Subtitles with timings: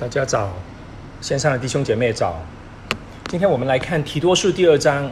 [0.00, 0.52] 大家早，
[1.20, 2.40] 线上的弟兄姐妹早。
[3.28, 5.10] 今天我们来看提多书第二章，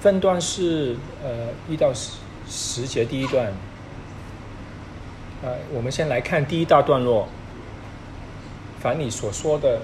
[0.00, 2.12] 分段是呃一到十
[2.48, 3.52] 十节第一段。
[5.42, 7.26] 呃，我们先来看第一大段落。
[8.78, 9.80] 凡你所说的，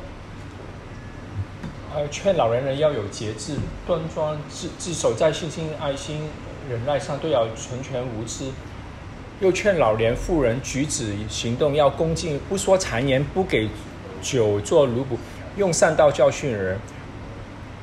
[1.92, 6.28] 呃，劝老人人要有节制、端庄、自自守在信心、爱心、
[6.70, 8.52] 忍耐上，都要纯全无知。
[9.42, 13.68] 又劝老年妇人举止行动要恭敬，不说谗言，不给
[14.22, 15.16] 酒做奴仆，
[15.56, 16.78] 用善道教训人。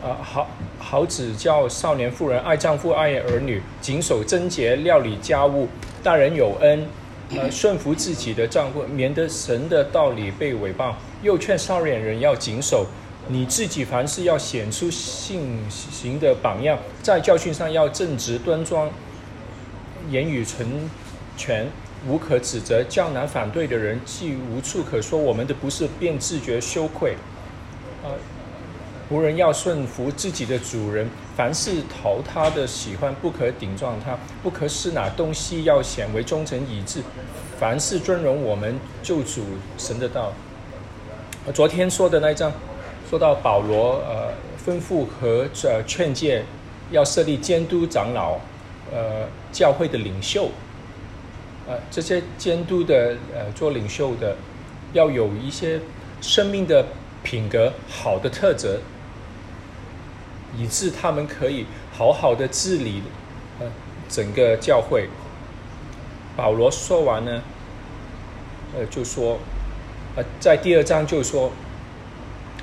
[0.02, 0.48] 啊，好
[0.80, 5.68] 好指教少年妇人爱丈夫爱儿女，谨守贞洁，料理家务，
[6.02, 6.88] 大人有恩，
[7.36, 10.94] 呃，顺服自己的丈夫，免得神的道理被诽谤。
[11.22, 12.86] 又劝少年人要谨守，
[13.28, 18.90] 你自己凡事要显出信行的榜样，在教训上要正直端庄，
[20.10, 20.90] 言语纯。
[21.40, 21.66] 全
[22.06, 27.16] 无可指责，较难反对的人既无处可说我们的不是，便自觉羞愧。
[28.04, 28.12] 呃，
[29.10, 37.02] 仆人要顺服自己的主人，凡事讨他的喜欢，不可顶撞他，不可使哪东西要显为忠诚以致。
[37.58, 39.44] 凡事尊荣我们救主
[39.78, 40.34] 神的道。
[41.54, 42.52] 昨天说的那一章，
[43.10, 44.34] 说到保罗呃
[44.66, 46.44] 吩咐和呃劝诫，
[46.92, 48.38] 要设立监督长老，
[48.92, 50.50] 呃教会的领袖。
[51.70, 54.36] 呃，这些监督的，呃，做领袖的，
[54.92, 55.80] 要有一些
[56.20, 56.84] 生命的
[57.22, 58.80] 品格好的特质，
[60.58, 63.04] 以致他们可以好好的治理，
[63.60, 63.68] 呃，
[64.10, 65.10] 整个教会。
[66.36, 67.40] 保罗说完呢，
[68.76, 69.38] 呃，就说，
[70.16, 71.52] 呃，在第二章就说，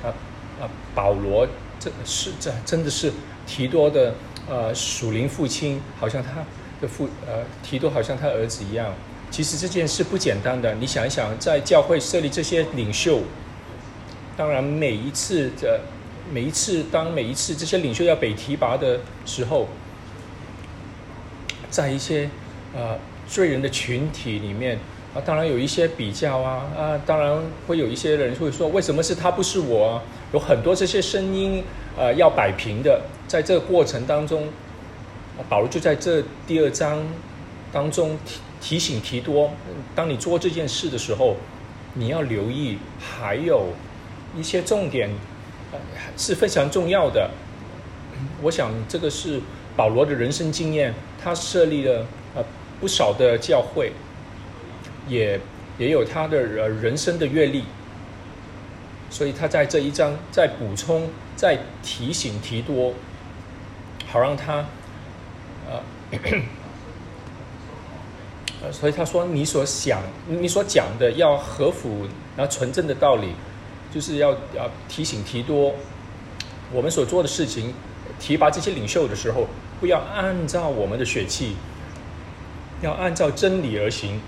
[0.03, 0.11] 啊
[0.59, 1.47] 啊，保罗
[1.79, 3.13] 这是这真的是
[3.45, 4.15] 提多的
[4.49, 6.43] 呃属灵父亲，好像他。
[6.81, 8.93] 的父呃提多好像他儿子一样，
[9.31, 10.75] 其实这件事不简单的。
[10.75, 13.21] 你想一想，在教会设立这些领袖，
[14.35, 15.81] 当然每一次的
[16.31, 19.67] 每一次，当每一次这些领袖要被提拔的时候，
[21.69, 22.29] 在一些
[22.75, 24.77] 呃罪人的群体里面
[25.13, 30.03] 啊，当然有一些比较啊啊，当然会有一些人会说，为什么是他不是我啊？
[30.33, 31.63] 有很多这些声音
[31.97, 34.47] 呃要摆平的，在这个过程当中。
[35.49, 37.05] 保罗就在这第二章
[37.71, 39.51] 当中提提醒提多，
[39.95, 41.37] 当你做这件事的时候，
[41.93, 43.69] 你要留意还有
[44.35, 45.09] 一些重点，
[46.17, 47.29] 是非常重要的。
[48.41, 49.39] 我想这个是
[49.75, 50.93] 保罗的人生经验，
[51.23, 52.05] 他设立了
[52.35, 52.43] 呃
[52.79, 53.91] 不少的教会，
[55.07, 55.39] 也
[55.77, 57.63] 也有他的呃人生的阅历，
[59.09, 62.93] 所以他在这一章在补充、在提醒提多，
[64.07, 64.65] 好让他。
[68.71, 73.29] 所以他说，你所想、你所讲的要合符，然后纯正的道理，
[73.93, 75.73] 就是要要提醒提多，
[76.73, 77.73] 我们所做的事情，
[78.19, 79.47] 提拔这些领袖的时候，
[79.79, 81.55] 不要按照我们的血气，
[82.81, 84.19] 要按照真理而行。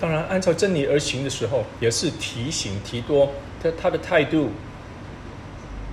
[0.00, 3.30] 当然，按照真理而行的时候，也是提醒提多
[3.62, 4.50] 他他的态度。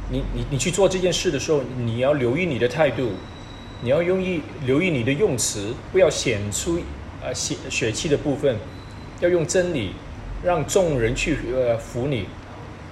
[0.10, 3.12] 你你你去做这件事的时候，你要留意你的态度。
[3.82, 6.80] 你要用意留意你的用词，不要显出
[7.22, 8.58] 呃血血气的部分，
[9.20, 9.94] 要用真理，
[10.44, 12.26] 让众人去呃服你。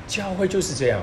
[0.07, 1.01] 教会就是这样，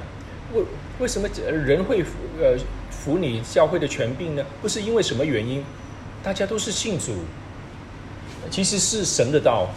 [0.54, 0.62] 为
[1.00, 2.04] 为什么人会
[2.40, 2.56] 呃
[2.90, 4.44] 服你教会的权柄呢？
[4.60, 5.64] 不是因为什么原因，
[6.22, 7.12] 大家都是信主，
[8.48, 9.68] 其实是神的道，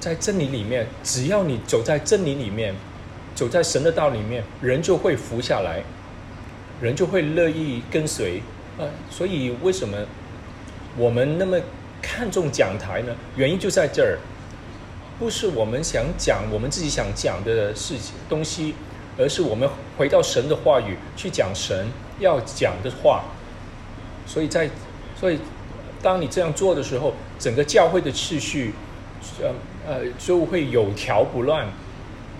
[0.00, 2.74] 在真理里面，只要你走在真理里面，
[3.34, 5.82] 走在神的道里面，人就会服下来，
[6.80, 8.40] 人就会乐意跟随。
[9.10, 9.96] 所以为什么
[10.96, 11.58] 我们那么
[12.02, 13.14] 看重讲台呢？
[13.36, 14.18] 原因就在这儿，
[15.18, 18.74] 不是我们想讲我们自己想讲的事情东西，
[19.18, 23.24] 而是我们回到神的话语去讲神要讲的话。
[24.26, 24.68] 所以在
[25.18, 25.38] 所以
[26.02, 28.72] 当你这样做的时候，整个教会的秩序，
[29.42, 29.52] 呃
[29.86, 31.66] 呃，就会有条不乱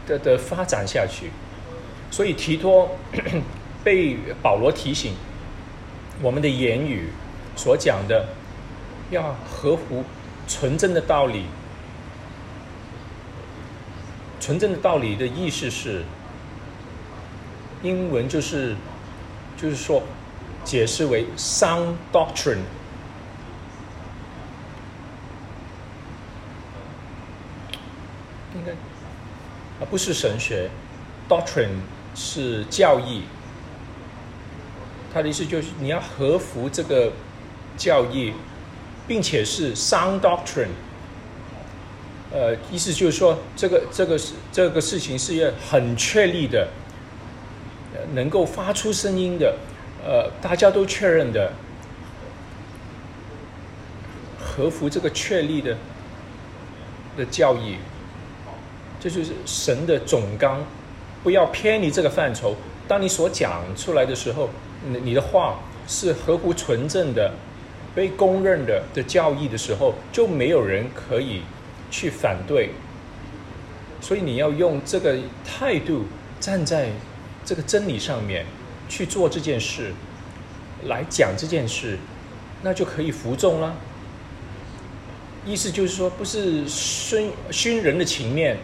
[0.06, 1.30] 的的发展下去。
[2.10, 2.96] 所以提托
[3.84, 5.14] 被保罗提醒。
[6.22, 7.08] 我们的言语
[7.56, 8.28] 所讲的，
[9.10, 10.04] 要合乎
[10.46, 11.44] 纯正的道理。
[14.38, 16.02] 纯正的道理的意思是，
[17.82, 18.74] 英文就是，
[19.56, 20.02] 就是说，
[20.64, 22.58] 解释为 sound doctrine，
[28.54, 30.70] 应该啊不是神学
[31.28, 31.68] ，doctrine
[32.14, 33.22] 是教义。
[35.12, 37.12] 他的意思就是你要合服这个
[37.76, 38.32] 教义，
[39.08, 40.68] 并且是 sound doctrine，
[42.32, 46.68] 呃，意思就是说，这个这个是这个事情是要很确立的，
[48.12, 49.56] 能够发出声音的，
[50.04, 51.52] 呃，大家都确认的，
[54.38, 55.76] 合服这个确立的
[57.16, 57.76] 的教义，
[59.00, 60.62] 这就是神的总纲，
[61.24, 62.54] 不要偏离这个范畴。
[62.86, 64.48] 当你所讲出来的时候，
[64.86, 67.32] 你你的话是合乎纯正的、
[67.94, 71.42] 被公认的的教义的时候，就没有人可以
[71.90, 72.70] 去反对。
[74.00, 76.06] 所以你要用这个态度
[76.38, 76.88] 站在
[77.44, 78.46] 这个真理上面
[78.88, 79.92] 去做这件事，
[80.86, 81.98] 来讲这件事，
[82.62, 83.74] 那就可以服众了。
[85.44, 88.56] 意思就是说，不是熏熏人的情面。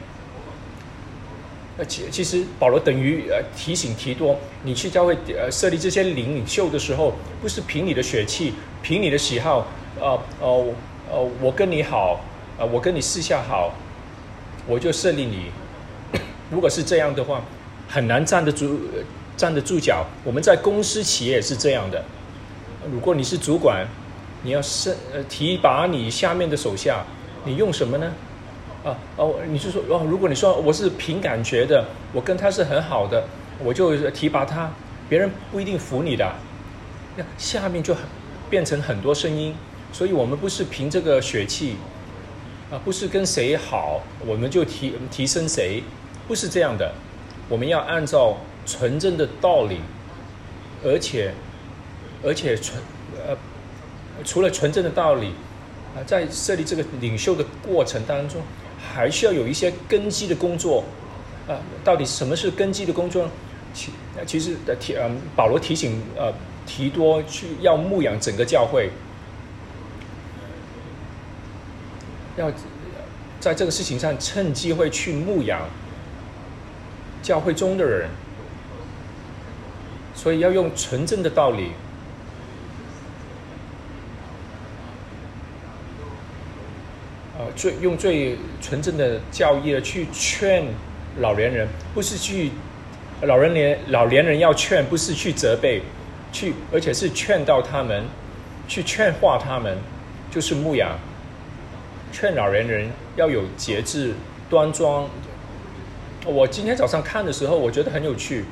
[1.78, 7.12] 呃，其其实保罗等于呃提醒提多，你去教会呃设立这些领袖的时候，
[7.42, 9.66] 不是凭你的血气，凭你的喜好，
[10.00, 10.66] 呃呃
[11.10, 12.20] 呃，我跟你好，
[12.58, 13.74] 呃我跟你私下好，
[14.66, 15.50] 我就设立你。
[16.50, 17.42] 如果是这样的话，
[17.88, 18.80] 很难站得住
[19.36, 20.06] 站得住脚。
[20.24, 22.02] 我们在公司企业也是这样的。
[22.90, 23.86] 如果你是主管，
[24.42, 27.04] 你要设呃提拔你下面的手下，
[27.44, 28.12] 你用什么呢？
[28.86, 30.06] 啊哦，你是说哦？
[30.08, 33.24] 如果你说我是凭感觉的，我跟他是很好的，
[33.58, 34.70] 我就提拔他，
[35.08, 36.32] 别人不一定服你的。
[37.16, 38.04] 那下面就很
[38.48, 39.56] 变成很多声音，
[39.92, 41.74] 所以我们不是凭这个血气
[42.70, 45.82] 啊，不是跟谁好我们就提提升谁，
[46.28, 46.92] 不是这样的。
[47.48, 49.80] 我们要按照纯正的道理，
[50.84, 51.34] 而且
[52.22, 52.80] 而且纯
[53.26, 53.36] 呃，
[54.24, 55.32] 除了纯正的道理
[55.96, 58.40] 啊，在设立这个领袖的过程当中。
[58.94, 60.84] 还需要有一些根基的工作，
[61.48, 63.30] 啊，到底什么是根基的工作呢？
[63.74, 63.92] 其
[64.26, 66.32] 其实的提，嗯，保罗提醒，呃，
[66.66, 68.90] 提多去要牧养整个教会，
[72.36, 72.50] 要
[73.38, 75.60] 在这个事情上趁机会去牧养
[77.22, 78.08] 教会中的人，
[80.14, 81.72] 所以要用纯正的道理。
[87.54, 90.64] 最用最纯正的教义去劝
[91.20, 92.50] 老年人，不是去
[93.22, 95.82] 老人年老年人要劝，不是去责备，
[96.32, 98.04] 去而且是劝到他们，
[98.66, 99.78] 去劝化他们，
[100.30, 100.98] 就是牧养，
[102.12, 104.14] 劝老年人要有节制、
[104.50, 105.08] 端庄。
[106.24, 108.44] 我今天早上看的时候，我觉得很有趣。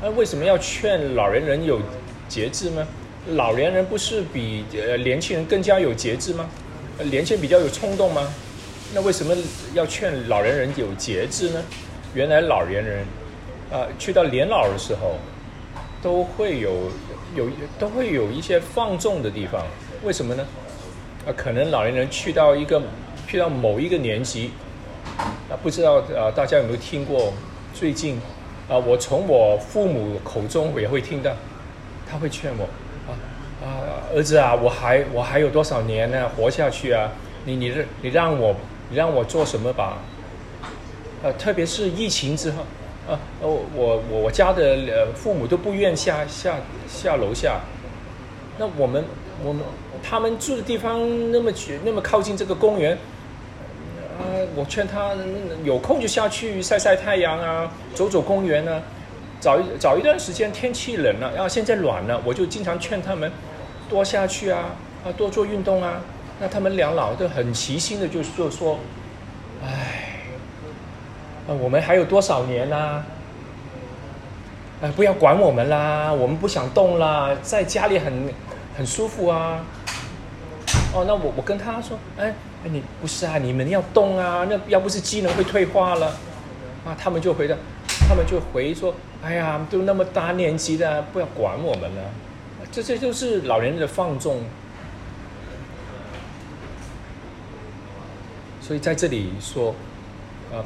[0.00, 1.80] 那为什么要劝老年人有
[2.28, 2.86] 节制呢？
[3.32, 6.48] 老年人不是比呃年轻人更加有节制吗？
[7.04, 8.28] 年轻比较有冲动吗？
[8.94, 9.34] 那为什么
[9.74, 11.62] 要劝老年人有节制呢？
[12.14, 13.04] 原来老年人，
[13.70, 15.16] 啊，去到年老的时候，
[16.02, 16.90] 都会有
[17.36, 17.48] 有
[17.78, 19.64] 都会有一些放纵的地方。
[20.02, 20.44] 为什么呢？
[21.26, 22.82] 啊，可能老年人去到一个
[23.26, 24.50] 去到某一个年纪，
[25.50, 27.32] 啊，不知道啊，大家有没有听过？
[27.74, 28.18] 最近
[28.68, 31.30] 啊，我从我父母口中也会听到，
[32.10, 32.66] 他会劝我，
[34.14, 36.28] 儿子啊，我还我还有多少年呢？
[36.36, 37.10] 活下去啊？
[37.44, 38.54] 你你让你让我。
[38.90, 39.98] 你让我做什么吧？
[41.22, 42.64] 呃，特别是疫情之后，
[43.06, 46.56] 呃，我我我家的呃父母都不愿下下
[46.88, 47.60] 下楼下。
[48.56, 49.04] 那我们
[49.44, 49.62] 我们
[50.02, 52.96] 他们住的地方那么远，那么靠近这个公园，
[54.18, 54.24] 啊，
[54.56, 55.14] 我劝他
[55.62, 58.80] 有空就下去晒晒太阳啊，走走公园啊。
[59.38, 63.30] 早一早一段时间天气冷了，然后现在暖了，我就经常劝他们
[63.88, 66.00] 多下去啊，啊，多做运动啊。
[66.40, 68.78] 那他们两老都很齐心的，就是说，
[69.64, 70.20] 哎，
[71.48, 73.04] 呃，我们还有多少年呢？
[74.80, 78.32] 哎，不要管我们啦，我们不想动啦，在家里很
[78.76, 79.64] 很舒服啊。
[80.94, 86.06] 哦，那我我跟他说，哎，你不是啊，你们要动啊，那要不是机能会退化了，
[86.86, 87.56] 啊，他们就回答，
[88.08, 92.02] 他们就回说，哎呀，都那么大年纪的，不要管我们了，
[92.70, 94.42] 这这就是老年人的放纵。
[98.60, 99.74] 所以在这里说，
[100.52, 100.60] 啊，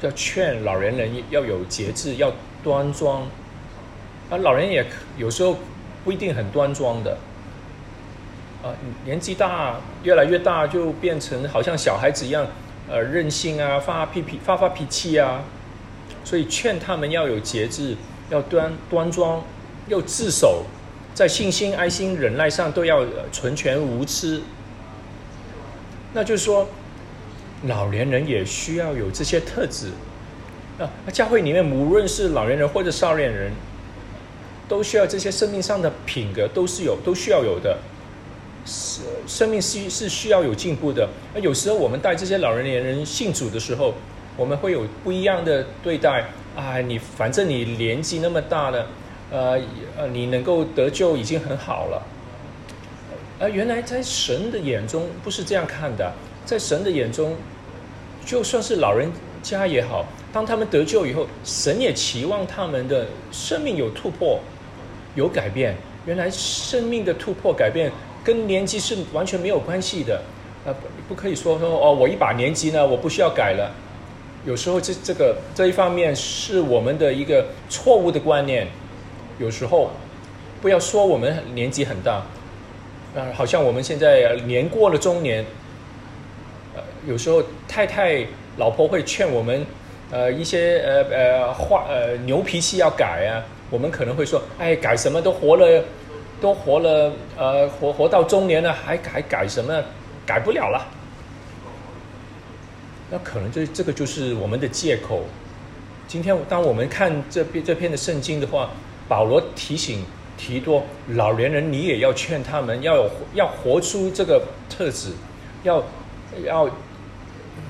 [0.00, 3.22] 要劝老年人要有节制，要端庄。
[4.30, 5.56] 啊，老人也有时候
[6.04, 7.18] 不一定很端庄的。
[8.62, 8.70] 啊，
[9.04, 12.46] 年纪大，越来越大，就变成好像小孩子一样，
[12.88, 15.42] 呃，任性啊，发脾脾发发脾气啊。
[16.24, 17.96] 所以劝他们要有节制，
[18.30, 19.42] 要端端庄，
[19.88, 20.64] 又自守，
[21.14, 24.42] 在信心、爱心、忍耐上都要纯全无私。
[26.12, 26.68] 那就是说，
[27.66, 29.88] 老年人也需要有这些特质
[30.78, 30.88] 啊。
[31.12, 33.52] 教会里面，无论是老年人或者少年人，
[34.68, 37.78] 都需要这些生命上的品格，都是有，都需要有的。
[38.64, 41.08] 是生命是是需要有进步的。
[41.34, 43.94] 那有时候我们带这些老人年人信主的时候，
[44.36, 46.26] 我们会有不一样的对待。
[46.54, 48.86] 啊，你反正你年纪那么大了，
[49.30, 49.60] 呃
[49.96, 52.02] 呃，你能够得救已经很好了。
[53.40, 56.12] 呃，原来在神的眼中不是这样看的，
[56.44, 57.36] 在神的眼中，
[58.24, 64.40] 就算是老人家也好，当他们得救以后，神也期望他们的生命有突破，
[65.14, 65.76] 有改变。
[66.06, 67.92] 原来生命的突破改变
[68.24, 70.22] 跟年纪是完全没有关系的。
[70.64, 70.74] 呃，
[71.06, 73.70] 不可以说说哦，我一把年纪呢，我不需要改了。
[74.46, 78.66] 有时候这这个这一方面是我们的一个错误的观念。
[79.38, 79.90] 有时候
[80.60, 82.22] 不要说我们年纪很大。
[83.14, 85.44] 呃，好像我们现在年过了中年，
[86.76, 88.24] 呃，有时候太太、
[88.58, 89.66] 老婆会劝我们，
[90.10, 95.82] 呃，一些呃呃话呃牛脾气要改啊，我们可能会说，哎，改什么都活了，
[96.38, 99.82] 都活了，呃，活活到中年了，还还改什么？
[100.26, 100.86] 改不了了。
[103.10, 105.24] 那可能这这个就是我们的借口。
[106.06, 108.70] 今天当我们看这篇这篇的圣经的话，
[109.08, 110.04] 保罗提醒。
[110.40, 115.10] 提多老年人，你也要劝他们要有要活出这个特质，
[115.64, 115.82] 要
[116.44, 116.70] 要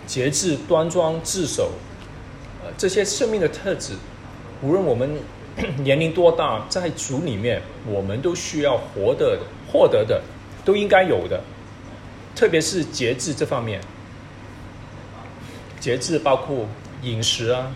[0.07, 1.71] 节制、端庄、自守，
[2.63, 3.95] 呃，这些生命的特质，
[4.61, 5.17] 无论我们
[5.83, 9.39] 年龄多大，在主里面，我们都需要活的、
[9.73, 10.21] 获得的，
[10.63, 11.43] 都应该有的。
[12.37, 13.81] 特别是节制这方面，
[15.81, 16.69] 节制包括
[17.03, 17.75] 饮食啊，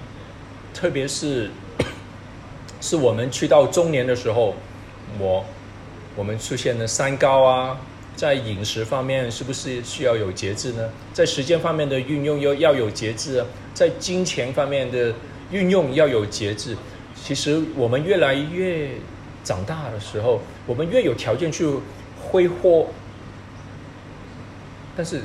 [0.75, 1.51] 特别是
[2.83, 4.55] 是我们去到中年的时候。
[5.21, 5.45] 我，
[6.17, 7.79] 我们出现了三高啊，
[8.17, 10.89] 在饮食方面是不是需要有节制呢？
[11.13, 15.13] 在时间方面的运用又要有节制啊，在金钱方面的
[15.51, 16.75] 运用要有节制。
[17.15, 18.89] 其实我们越来越
[19.45, 21.69] 长大的时候，我们越有条件去
[22.19, 22.89] 挥霍，
[24.97, 25.21] 但是，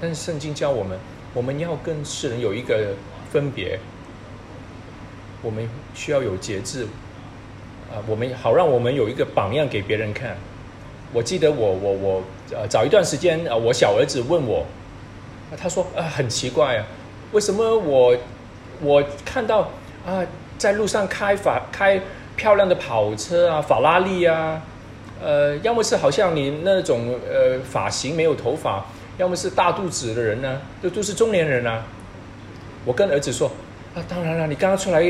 [0.00, 0.98] 但是圣经教我们，
[1.32, 2.94] 我们要跟世人有一个
[3.30, 3.78] 分别，
[5.42, 6.86] 我们需要有节制。
[7.92, 10.36] 啊，我们好让我们有一个榜样给别人看。
[11.12, 14.64] 我记得我我我呃早一段时间啊，我小儿子问我，
[15.60, 16.86] 他说啊很奇怪啊，
[17.32, 18.16] 为什么我
[18.80, 19.70] 我看到
[20.06, 20.24] 啊
[20.56, 22.00] 在路上开法开
[22.36, 24.62] 漂亮的跑车啊法拉利啊，
[25.20, 28.86] 呃要么是好像你那种呃发型没有头发，
[29.18, 31.84] 要么是大肚子的人呢，都都是中年人啊。
[32.84, 33.50] 我跟儿子说
[34.08, 35.04] 当然了，你刚刚出来。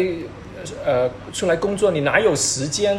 [0.84, 2.94] 呃，出来工作，你哪有时间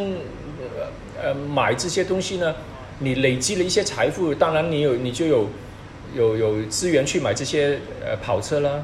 [1.21, 2.55] 呃买这些东西呢？
[2.97, 5.47] 你累积了一些财富，当然你有你就有
[6.15, 8.83] 有有资源去买这些呃跑车啦。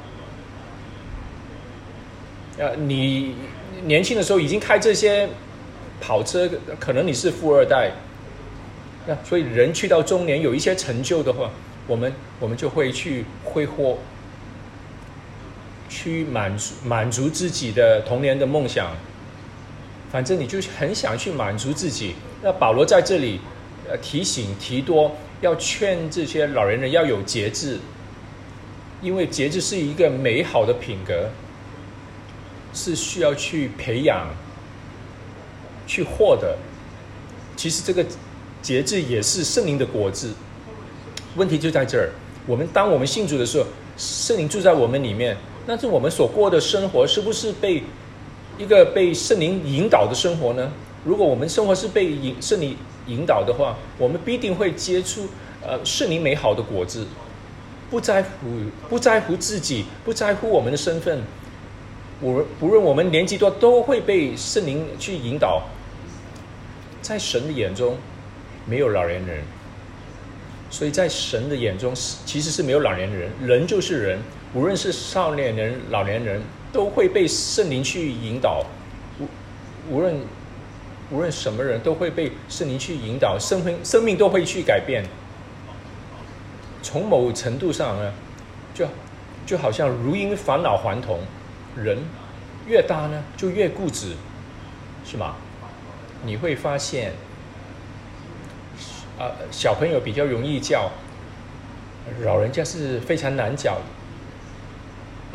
[2.59, 3.33] 呃，你
[3.83, 5.27] 年轻的时候已经开这些
[5.99, 6.47] 跑车，
[6.79, 7.91] 可能你是富二代。
[9.07, 11.49] 那所以人去到中年有一些成就的话，
[11.87, 13.97] 我们我们就会去挥霍。
[15.89, 18.95] 去满足满足自己的童年的梦想，
[20.11, 22.15] 反正你就很想去满足自己。
[22.41, 23.39] 那保罗在这里，
[23.89, 27.79] 呃，提醒提多要劝这些老年人要有节制，
[29.01, 31.29] 因为节制是一个美好的品格，
[32.73, 34.27] 是需要去培养、
[35.85, 36.57] 去获得。
[37.55, 38.05] 其实这个
[38.61, 40.33] 节制也是圣灵的果子。
[41.35, 42.09] 问题就在这儿，
[42.45, 43.65] 我们当我们信主的时候，
[43.97, 45.37] 圣灵住在我们里面。
[45.67, 47.83] 那是我们所过的生活，是不是被
[48.57, 50.71] 一个被圣灵引导的生活呢？
[51.03, 55.27] 如果我们生活是被引圣灵引导的话，我们必定会结出
[55.61, 57.05] 呃圣灵美好的果子，
[57.89, 58.29] 不在乎
[58.87, 61.21] 不在乎自己，不在乎我们的身份，
[62.21, 65.63] 我不论我们年纪多，都会被圣灵去引导。
[67.01, 67.97] 在神的眼中，
[68.65, 69.43] 没有老年人，
[70.69, 71.93] 所以在神的眼中，
[72.25, 74.19] 其实是没有老年人，人就是人。
[74.53, 78.65] 无论是少年人、老年人，都会被圣灵去引导。
[79.19, 79.27] 无
[79.89, 80.19] 无论
[81.11, 85.03] 无论什么人都会被圣灵去引导，生命生命都会去改变。
[86.81, 88.13] 从某程度上呢，
[88.73, 88.87] 就
[89.45, 91.19] 就好像如因返老还童，
[91.75, 91.97] 人
[92.65, 94.15] 越大呢就越固执，
[95.05, 95.35] 是吗？
[96.23, 97.13] 你会发现，
[99.19, 100.89] 啊，小朋友比较容易教，
[102.23, 103.77] 老人家是非常难教。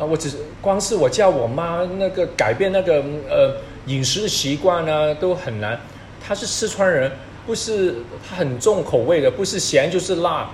[0.05, 3.55] 我只是光是我叫我妈那个改变那个呃
[3.87, 5.79] 饮食的习惯呢，都很难。
[6.25, 7.11] 她是四川人，
[7.45, 7.95] 不是
[8.27, 10.49] 她很重口味的，不是咸就是辣。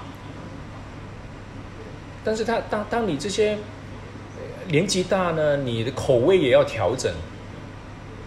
[2.23, 3.57] 但是她当当你这些
[4.67, 7.11] 年纪大呢，你的口味也要调整。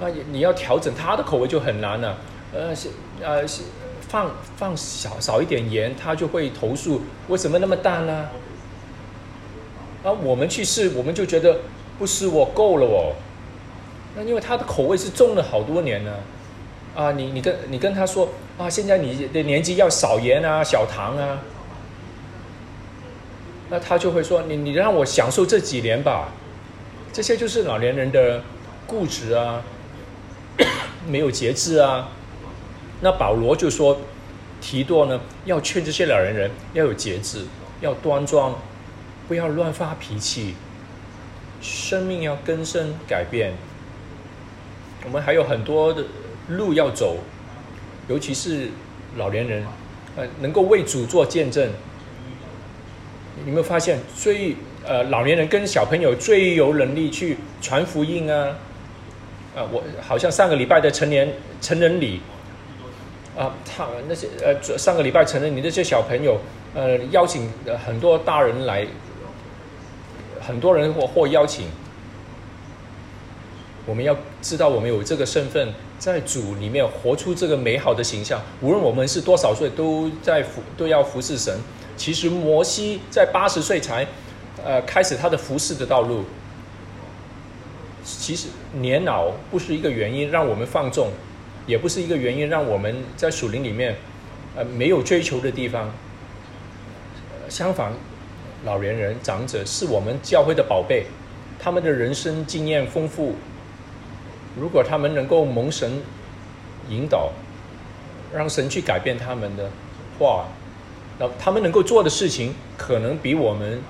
[0.00, 2.18] 啊，你要调整她的口味就很难了。
[2.54, 2.88] 呃，是
[3.22, 3.62] 呃是
[4.08, 8.28] 放放少少一点盐，她就会投诉为什么那么淡呢？
[10.02, 11.60] 啊我们去试，我们就觉得
[11.98, 13.12] 不是我够了哦。
[14.16, 16.12] 那因为他的口味是重了好多年呢。
[16.94, 18.28] 啊，你你跟你跟他说
[18.58, 21.38] 啊，现在你的年纪要少盐啊，少糖啊。
[23.70, 26.28] 那他就会说你你让我享受这几年吧。
[27.10, 28.42] 这些就是老年人的
[28.86, 29.62] 固执啊，
[31.08, 32.08] 没有节制啊。
[33.00, 33.98] 那保罗就说，
[34.60, 37.46] 提多呢要劝这些老年人要有节制，
[37.80, 38.54] 要端庄，
[39.32, 40.54] 不要乱发脾气，
[41.62, 43.54] 生命要更生改变。
[45.06, 46.04] 我们还有很多的
[46.48, 47.16] 路要走，
[48.08, 48.68] 尤其是
[49.16, 49.64] 老年人，
[50.16, 51.66] 呃，能够为主做见证。
[53.42, 58.54] 你有没有发现，最呃老年人跟小朋友最有能力去传福音啊？
[59.56, 62.20] 啊，我好像上个礼拜的成年成人礼。
[63.34, 66.38] 啊，他那些呃，上个礼拜成人，礼那些小朋友，
[66.74, 67.48] 呃，邀请
[67.82, 68.86] 很多大人来，
[70.46, 71.66] 很多人或或邀请，
[73.86, 78.40] 我们要知道，我们有这个身份，在主里面活出这个美好的形象。
[78.60, 81.56] 无论我们是多少岁，都在服都要服侍神。
[81.96, 84.06] 其实摩西在八十岁才，
[84.64, 86.24] 呃，开始他的服侍的道路。
[88.04, 91.10] 其实年老不是一个原因，让我们放纵。
[91.64, 93.94] 也不是一个原因，让我们在属灵里面，
[94.56, 95.92] 呃，没有追求的地方。
[97.48, 97.92] 相反，
[98.64, 101.06] 老年人、长者是我们教会的宝贝，
[101.58, 103.34] 他们的人生经验丰富。
[104.58, 105.90] 如果他们能够蒙神
[106.88, 107.30] 引导，
[108.32, 109.70] 让神去改变他们的
[110.18, 110.46] 话，
[111.18, 113.80] 那他们能够做的事情，可能比我们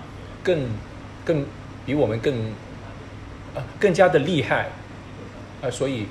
[0.42, 0.68] 更、
[1.24, 1.44] 更
[1.84, 2.34] 比我们更
[3.54, 4.70] 啊更加的厉害
[5.62, 6.06] 啊，所以。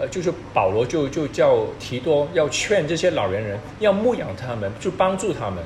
[0.00, 5.58] 呃，就是保罗就就叫提多要劝这些老年人，要牧养他们，就帮助他们，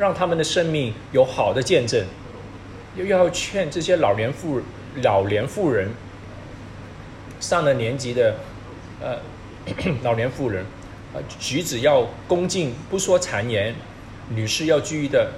[0.00, 2.04] 让他们的生命有好的见证。
[2.96, 4.60] 又要劝这些老年妇
[5.02, 5.90] 老年妇人，
[7.38, 8.34] 上了年纪的
[9.00, 9.18] 呃
[10.02, 10.64] 老年妇人，
[11.14, 13.74] 呃举止要恭敬，不说谗言。
[14.30, 15.32] 女士要注意的，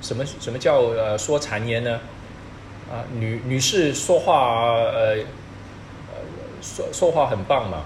[0.00, 1.98] 什么什么叫呃说谗言呢？
[2.92, 5.24] 啊，女女士说话呃。
[6.64, 7.82] 说说话很棒嘛，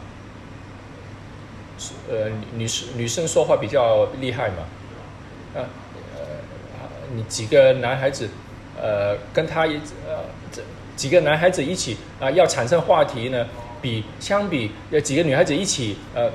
[2.10, 4.56] 呃，女士女生说话比较厉害嘛，
[5.54, 5.64] 啊，呃，
[7.14, 8.28] 你几个男孩子，
[8.80, 9.74] 呃，跟他一
[10.06, 10.62] 呃，这
[10.96, 13.46] 几个男孩子一起啊，要产生话题呢，
[13.80, 16.30] 比相比呃几个女孩子一起呃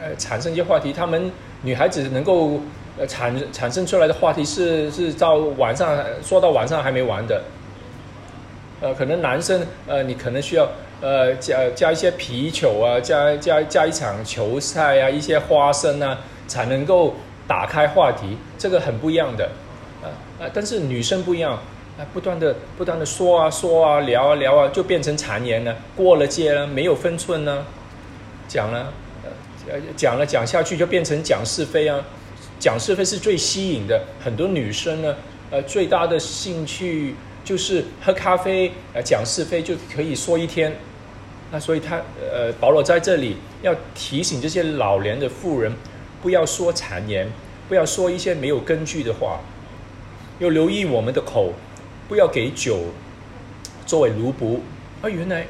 [0.00, 1.30] 呃产生一些话题，他们
[1.62, 2.60] 女孩子能够
[2.98, 7.42] 呃产产生出来的话题是是到晚上说到晚上还没完的，
[8.80, 10.68] 呃，可能男生呃你可能需要。
[11.04, 17.12] 呃，加加一些啤酒啊，加加加一场球赛啊，一些花生啊，才能够
[17.44, 19.50] 打开话题，这个很不一样的，
[20.42, 20.50] 啊！
[20.52, 27.64] 但是女生不一样，啊，不断的不断的说啊说啊聊啊聊啊，就变成谗言了，过了界了，没有分寸呢，
[28.48, 28.92] 讲了，
[29.68, 32.04] 呃讲了讲下去就变成讲是非啊，
[32.58, 35.14] 讲是非是最吸引的，很多女生呢，
[35.52, 40.74] 呃，最大的兴趣就是喝咖啡，呃，讲是非就可以说一天。
[41.52, 45.70] 那所以他呃，保罗在这里要提醒这些老年的妇人，
[46.22, 47.30] 不要说谗言，
[47.68, 49.38] 不要说一些没有根据的话，
[50.42, 51.52] 要留意我们的口，
[52.08, 52.80] 不要给酒
[53.86, 54.58] 作为奴仆。
[55.00, 55.46] 而原来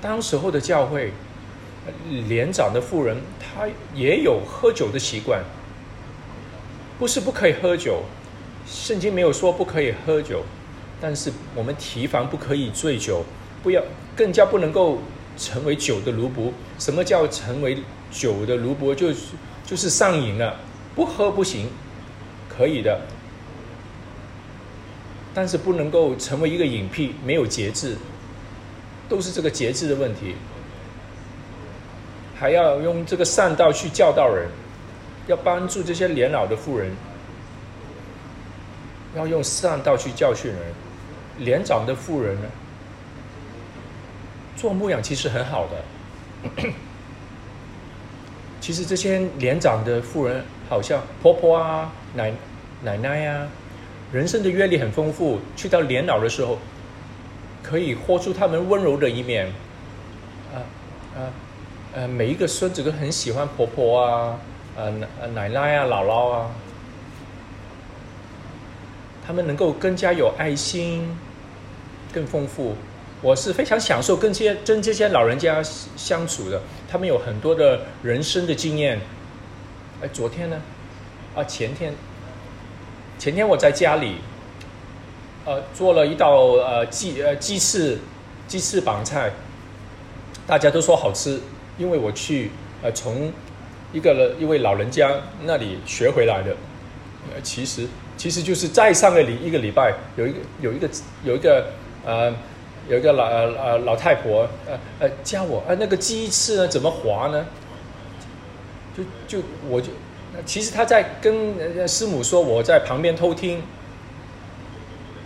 [0.00, 1.12] 当时候的教会，
[2.28, 5.42] 年长的妇人她也有喝酒的习惯，
[6.98, 8.02] 不是不可以喝酒，
[8.66, 10.42] 圣经没有说不可以喝酒，
[11.00, 13.24] 但是我们提防不可以醉酒，
[13.62, 13.82] 不要
[14.16, 14.98] 更加不能够。
[15.34, 17.78] 成为酒的奴仆，什么叫成为
[18.10, 18.94] 酒的奴仆？
[18.94, 19.20] 就是
[19.64, 20.60] 就是上瘾了，
[20.94, 21.70] 不喝不行，
[22.50, 23.00] 可以的，
[25.34, 27.96] 但是不能够成为一个隐蔽，没有节制，
[29.08, 30.34] 都是这个节制的问题。
[32.38, 34.48] 还要用这个善道去教导人，
[35.26, 36.90] 要帮助这些年老的妇人，
[39.14, 40.60] 要用善道去教训人，
[41.38, 42.48] 年长的妇人呢？
[44.54, 46.72] 做牧养其实很好的，
[48.60, 52.32] 其实这些年长的妇人，好像婆婆啊、奶
[52.82, 53.46] 奶奶呀，
[54.12, 56.58] 人生的阅历很丰富，去到年老的时候，
[57.62, 59.46] 可以豁出他们温柔的一面。
[60.54, 60.60] 啊
[61.16, 61.32] 啊
[61.94, 64.40] 呃，每一个孙子都很喜欢婆婆啊、
[64.76, 64.90] 呃
[65.34, 66.50] 奶奶啊、姥姥啊，
[69.26, 71.14] 他们能够更加有爱心，
[72.12, 72.74] 更丰富。
[73.20, 78.98] 我是非常享受跟这些跟这些老人家相处的，他们有很多的人生的经验，
[80.02, 80.60] 哎，昨天呢？
[81.34, 81.92] 啊，前天，
[83.22, 84.16] 前天我在家里，
[85.44, 87.96] 呃，做了一道呃鸡呃鸡翅
[88.48, 89.30] 鸡翅膀菜，
[90.44, 91.38] 大家都说好吃，
[91.78, 92.50] 因为我去
[92.82, 93.32] 呃从
[93.92, 95.08] 一个一位老人家
[95.44, 96.50] 那里学回来的，
[97.32, 100.90] 呃，其实其实就是在上个礼一个礼拜有一个有一个
[101.22, 101.66] 有一个
[102.04, 102.34] 呃。
[102.88, 107.46] 有一个老呃呃老太婆呃呃教我呃那个鸡翅呢怎么划呢？
[108.98, 109.90] 就就我就
[110.46, 113.62] 其实他在跟师母说，我在旁边偷听，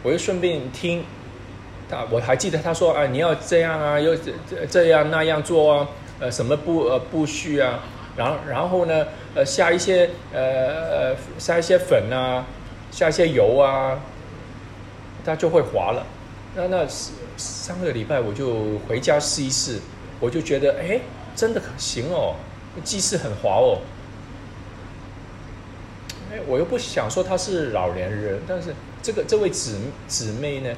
[0.03, 1.05] 我就顺便听。
[1.89, 4.33] 他我还记得他说啊你要这样啊，又这
[4.69, 5.89] 这样那样做啊，
[6.19, 7.79] 呃什么步呃步序啊，
[8.17, 12.45] 然后然后呢呃下一些呃呃下一些粉啊，
[12.91, 14.01] 下一些油啊，
[15.25, 16.05] 它就会滑了。
[16.57, 16.85] 那那
[17.37, 19.79] 上个礼拜我就回家试一试，
[20.19, 20.99] 我就觉得哎，
[21.37, 22.35] 真的可行哦，
[22.83, 23.79] 鸡翅很滑哦。
[26.47, 30.71] 我又不想说她是老年人，但是这个这位姊姊妹呢，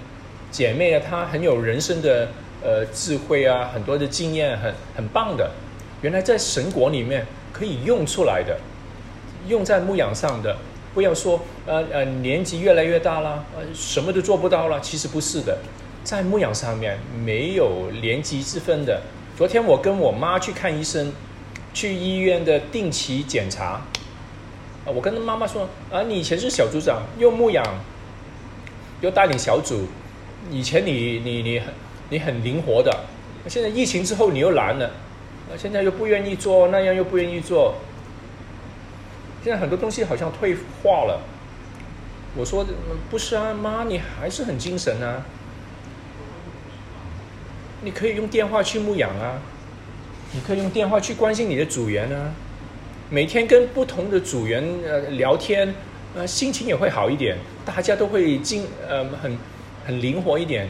[0.50, 2.28] 姐妹呢，她很有人生的
[2.62, 5.50] 呃智慧啊，很多的经验，很很棒的。
[6.02, 8.58] 原来在神国里面可以用出来的，
[9.48, 10.56] 用在牧养上的。
[10.94, 14.80] 不要说呃呃年纪越来越大了，呃什么都做不到了。
[14.80, 15.58] 其实不是的，
[16.02, 19.00] 在牧养上面没有年纪之分的。
[19.36, 21.12] 昨天我跟我妈去看医生，
[21.72, 23.82] 去医院的定期检查。
[24.90, 27.64] 我跟他妈妈说啊，你以前是小组长，又牧养，
[29.00, 29.86] 又带领小组，
[30.50, 31.74] 以前你你你很
[32.10, 33.04] 你很灵活的，
[33.46, 34.86] 现在疫情之后你又懒了，
[35.50, 37.76] 啊现在又不愿意做那样又不愿意做。
[39.44, 41.20] 现在很多东西好像退化了。
[42.36, 42.66] 我说
[43.10, 45.24] 不是啊，妈，你还是很精神啊。
[47.82, 49.38] 你可以用电话去牧养啊，
[50.32, 52.32] 你可以用电话去关心你的组员啊。
[53.10, 55.74] 每天跟不同的组员呃聊天，
[56.14, 59.38] 呃心情也会好一点，大家都会精呃很
[59.86, 60.68] 很灵活一点。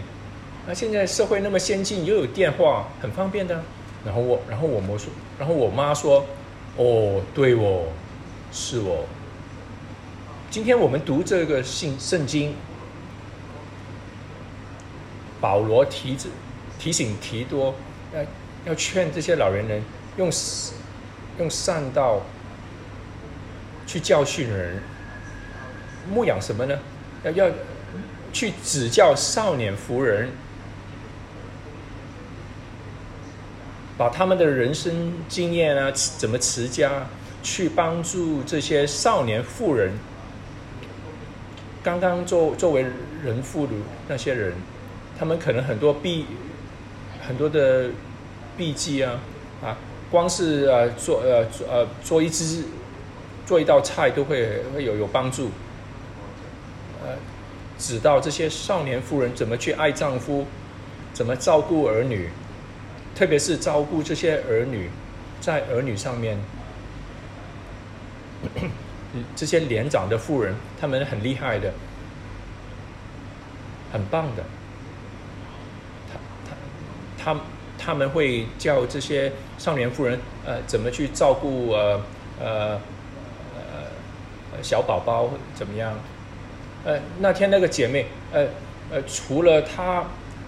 [0.66, 3.60] 那现在社会那么先进，又有电话，很方便的。
[4.04, 6.24] 然后我，然后我妈说，然后我妈说，
[6.76, 7.84] 哦，对哦。
[8.50, 9.04] 是哦，
[10.50, 12.54] 今天我们读这个信圣经，
[15.38, 16.30] 保罗提子
[16.78, 17.74] 提醒提多，
[18.14, 18.20] 要
[18.70, 19.82] 要劝这些老年人
[20.16, 20.32] 用
[21.38, 22.22] 用善道
[23.86, 24.82] 去教训人，
[26.12, 26.78] 牧养什么呢？
[27.24, 27.50] 要要
[28.32, 30.30] 去指教少年夫人，
[33.96, 37.06] 把他们的人生经验啊，怎么持家。
[37.40, 39.92] 去帮助这些少年妇人，
[41.84, 42.84] 刚刚作作为
[43.24, 43.72] 人妇的
[44.08, 44.54] 那些人，
[45.16, 46.26] 他们可能很多弊
[47.26, 47.90] 很多的
[48.56, 49.20] 弊忌啊，
[50.10, 52.64] 光是呃做呃呃做一只
[53.46, 55.50] 做一道菜都会会有有帮助，
[57.02, 57.16] 呃，
[57.78, 60.46] 指导这些少年妇人怎么去爱丈夫，
[61.12, 62.30] 怎么照顾儿女，
[63.14, 64.90] 特别是照顾这些儿女
[65.40, 66.38] 在儿女上面。
[69.34, 71.72] 这些年长的妇人，他们很厉害的，
[73.90, 74.44] 很棒的。
[76.12, 76.54] 他他
[77.16, 77.40] 他他
[77.88, 81.98] 他们会教这些少年妇人，呃，怎么去照顾呃
[82.38, 82.78] 呃
[83.54, 85.94] 呃小宝宝怎么样？
[86.84, 88.44] 呃，那天那个姐妹，呃
[88.90, 90.04] 呃，除了她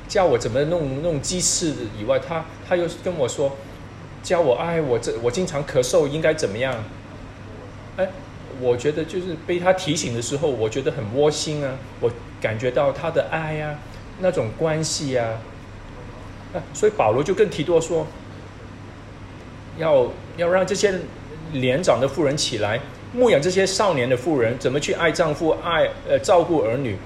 [0.07, 3.57] 教我怎么弄弄鸡翅以外，她她又跟我说，
[4.23, 6.75] 教我哎，我这我经常咳嗽，应该怎么样？
[7.97, 8.07] 哎，
[8.61, 13.79] 我觉得就是被她提醒的时候，我觉得很窝心啊，我感觉到她的爱呀，
[14.19, 15.41] 那种关系呀，啊，
[16.75, 18.07] 所以保罗就更提多说，
[19.79, 20.99] 要要让这些
[21.53, 22.81] 年长的妇人起来
[23.13, 26.97] 牧养这些少年的妇人，怎么去爱丈夫、爱呃照顾儿女、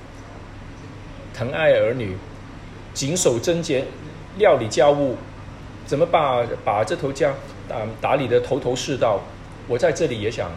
[1.32, 2.16] 疼爱儿女、
[2.92, 3.84] 谨守贞洁、
[4.38, 5.16] 料理家务，
[5.86, 7.32] 怎么把把这头家
[7.68, 9.20] 打打理的头头是道。
[9.66, 10.50] 我在这里也想。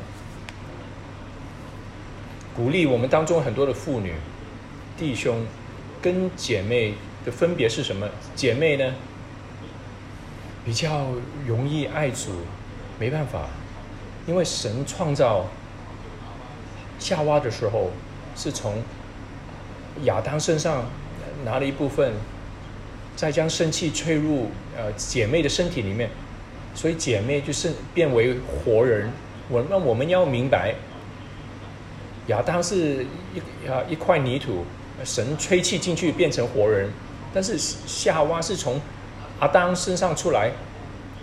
[2.56, 4.13] 鼓励我们当中很多的妇女、
[4.97, 5.45] 弟兄
[6.02, 6.95] 跟姐妹
[7.28, 8.08] 的分别是什么？
[8.38, 8.94] 姐妹呢，
[10.63, 11.08] 比较
[11.46, 12.32] 容易爱主，
[12.98, 13.50] 没办法，
[14.26, 15.46] 因为神创造
[16.98, 17.92] 夏娃的时候，
[18.34, 18.82] 是从
[20.04, 20.86] 亚当身上
[21.44, 22.13] 拿了一部分，
[23.18, 26.10] 再将生气吹入呃姐妹的身体里面，
[26.74, 29.12] 所以姐妹就是变为活人。
[29.50, 30.74] 我那我们要明白。
[32.28, 34.63] 亚当是一啊一块泥土，
[35.04, 36.90] 神吹气进去变成活人，
[37.38, 38.82] 但是夏娃是从
[39.38, 40.52] 阿当身上出来，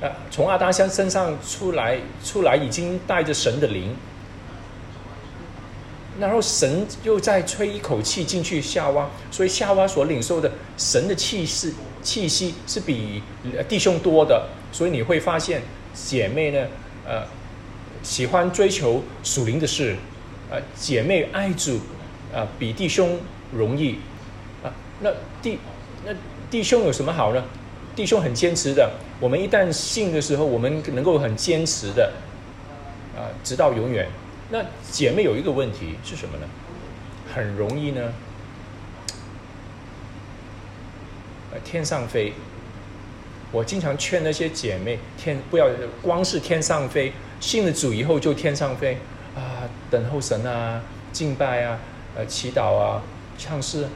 [0.00, 3.96] 呃，从阿当香身上出来，出来已经带着神的灵，
[6.20, 13.20] 然后神又再吹一口气进去夏娃，所以夏娃所领受的神的气势气息是比
[13.68, 16.68] 弟兄多的，所以你会发现姐妹呢，
[17.04, 17.24] 呃，
[18.04, 19.96] 喜欢追求属灵的事，
[20.48, 21.80] 呃，姐妹爱主，
[22.32, 23.18] 啊，比弟兄
[23.52, 23.98] 容易，
[24.62, 25.10] 啊，那
[25.42, 25.58] 弟
[26.04, 26.12] 那
[26.50, 27.42] 弟兄有什么好呢？
[27.96, 28.90] 弟兄很坚持的，
[29.20, 32.12] 我们一旦信的时候，我们能够很坚持的，
[33.16, 34.08] 啊，直到永远。
[34.50, 36.46] 那姐妹有一个问题是什么呢？
[37.32, 38.12] 很容易呢，
[41.52, 42.32] 呃，天上飞。
[43.52, 45.68] 我经常劝那些姐妹，天不要
[46.02, 48.98] 光是天上飞，信了主以后就天上飞
[49.36, 51.78] 啊，等候神啊，敬拜啊，
[52.16, 53.00] 呃，祈祷啊，
[53.38, 53.86] 唱诗，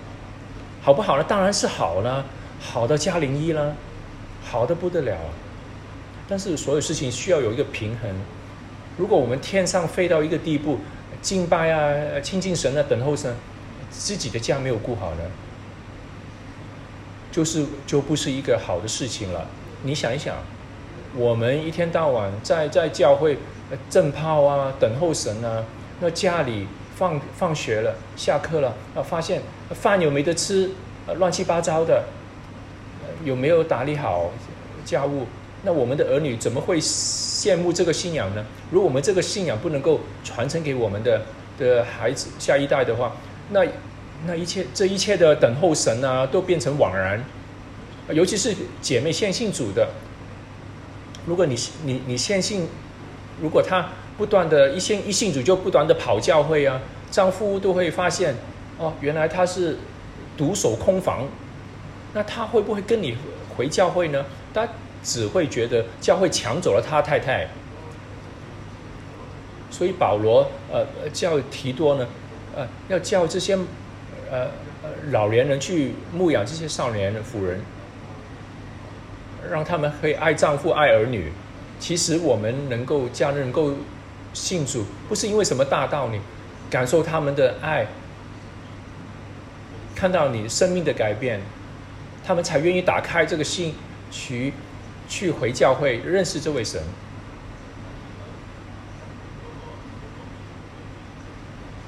[0.88, 1.24] 好不好呢？
[1.28, 2.24] 当然是好了，
[2.58, 3.76] 好的加零一了。
[4.42, 5.18] 好的不得了，
[6.26, 8.10] 但是所有事情需要有一个平衡。
[8.96, 10.78] 如果我们天上飞到一个地步，
[11.20, 13.36] 敬拜啊、亲近神啊、等候神，
[13.90, 15.24] 自己的家没有顾好呢，
[17.30, 19.46] 就是就不是一个好的事情了。
[19.82, 20.36] 你想一想，
[21.14, 23.36] 我们一天到晚在在教会
[23.90, 25.62] 正炮啊、等候神啊，
[26.00, 26.66] 那家里
[26.98, 30.70] 放放学了、下课了，啊，发现饭有没得吃，
[31.16, 32.04] 乱七八糟的。
[33.24, 34.30] 有没有打理好
[34.84, 35.26] 家务？
[35.64, 38.44] 那我们的儿女怎么会羡慕这个信仰呢？
[38.70, 41.22] 如果我们这个信仰不能够传承给我们的
[41.58, 43.16] 的孩子下一代的话，
[43.50, 43.64] 那
[44.24, 47.24] 那一切这一切的等候神啊，都变成枉然。
[48.10, 49.88] 尤其是姐妹现信主的，
[51.26, 52.68] 如果你你你现信，
[53.42, 56.78] 如果他不断的一信一信主就不断的跑教会啊，
[57.10, 58.34] 丈夫都会发现
[58.76, 59.78] 哦，原来她是
[60.36, 61.24] 独守空房。
[62.14, 63.16] 那他会不会跟你
[63.54, 64.24] 回教会呢？
[64.54, 64.66] 他
[65.04, 67.46] 只会觉得教会抢走了他太太，
[69.70, 72.08] 所以保罗呃叫提多呢，
[72.56, 73.56] 呃要叫这些
[74.30, 74.48] 呃
[75.10, 77.60] 老年人去牧养这些少年的妇人，
[79.50, 81.30] 让他们可以爱丈夫爱儿女。
[81.78, 83.72] 其实我们能够家人能够
[84.38, 86.20] 信主，不是因为什么大道理，
[86.70, 87.86] 感受他们的爱，
[89.94, 91.40] 看到你生命的改变。
[92.24, 93.74] 他们才愿意打开这个心，
[94.10, 94.52] 去
[95.08, 96.82] 去回教会认识这位神。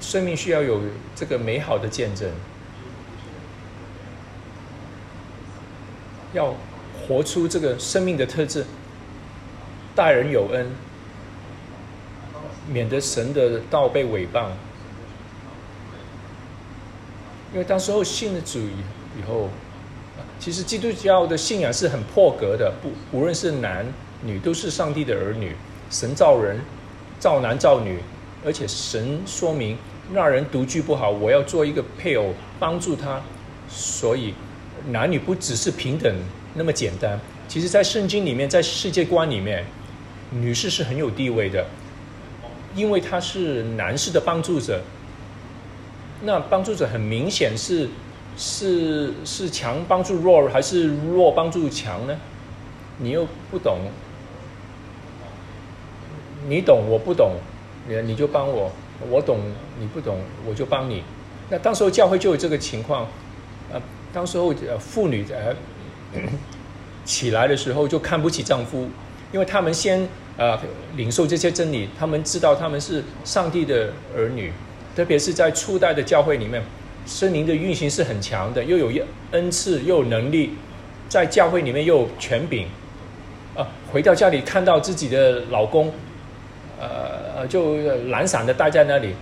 [0.01, 0.81] 生命需要有
[1.15, 2.31] 这个美好的见证，
[6.33, 6.55] 要
[7.07, 8.65] 活出这个生命的特质，
[9.95, 10.71] 待人有恩，
[12.71, 14.47] 免得神的道被诽谤。
[17.53, 19.49] 因为当时候信了主以后。
[20.39, 23.85] 其实基督教的信仰是很破格的，不无论是男
[24.25, 25.55] 女都是上帝的儿女。
[25.91, 26.59] 神造人，
[27.19, 27.99] 造男造女，
[28.43, 29.77] 而且神说明
[30.13, 33.21] 那人独居不好，我要做一个配偶帮助他。
[33.69, 34.33] 所以
[34.89, 36.11] 男女不只是平等
[36.55, 37.21] 那么简单。
[37.47, 39.67] 其实，在圣经里面，在世界观里面，
[40.31, 41.67] 女士是很有地位的，
[42.75, 44.83] 因为他是男士的帮助者。
[46.23, 47.89] 那帮助者很明显是。
[48.37, 52.17] 是是强帮助弱，还是弱帮助强呢？
[52.99, 53.81] 你又不懂，
[56.49, 57.33] 你懂我不懂，
[57.87, 58.73] 你你就帮我，
[59.11, 59.41] 我懂
[59.79, 61.03] 你不懂，我就帮你。
[61.51, 63.07] 那当时候教会就有这个情况，
[63.71, 65.55] 呃，当时候妇女呃
[67.05, 68.89] 起来的时候就看不起丈夫，
[69.33, 70.09] 因为他们先
[70.40, 70.59] 呃
[70.96, 74.50] 领受这些真理，他们知道他们是上帝的儿女，
[74.96, 76.62] 特别是在初代的教会里面。
[77.05, 80.55] 森灵的运行是很强的，又有一恩赐，又有能力，
[81.09, 82.66] 在教会里面又有权柄，
[83.57, 85.92] 啊，回到家里看到自己的老公，
[86.79, 87.76] 呃，就
[88.09, 89.14] 懒散的待在那里，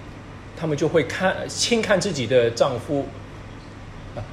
[0.57, 3.07] 他们就会看轻看自己的丈夫，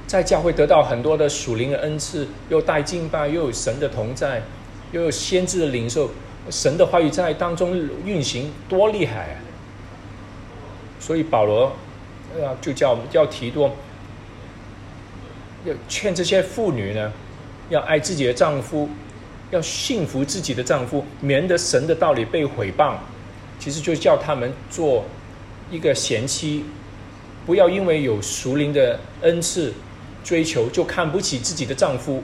[0.05, 4.41] 在教会得到很多的属灵的恩赐，又带敬拜，又有神的同在，
[4.91, 6.09] 又有先知的领受，
[6.49, 9.35] 神的话语在当中运行，多厉害啊！
[10.99, 11.71] 所以保罗。
[12.35, 13.73] 啊，就叫叫提多，
[15.63, 17.09] 要劝这些妇女呢，
[17.69, 18.89] 要爱自己的丈夫，
[19.51, 22.95] 要幸福自己的丈夫，免得神的道理被毁谤。
[23.57, 25.05] 其实就叫他们做
[25.71, 26.65] 一个贤妻，
[27.45, 29.73] 不要因为有熟龄的恩赐
[30.21, 32.21] 追求，就看不起自己的丈夫，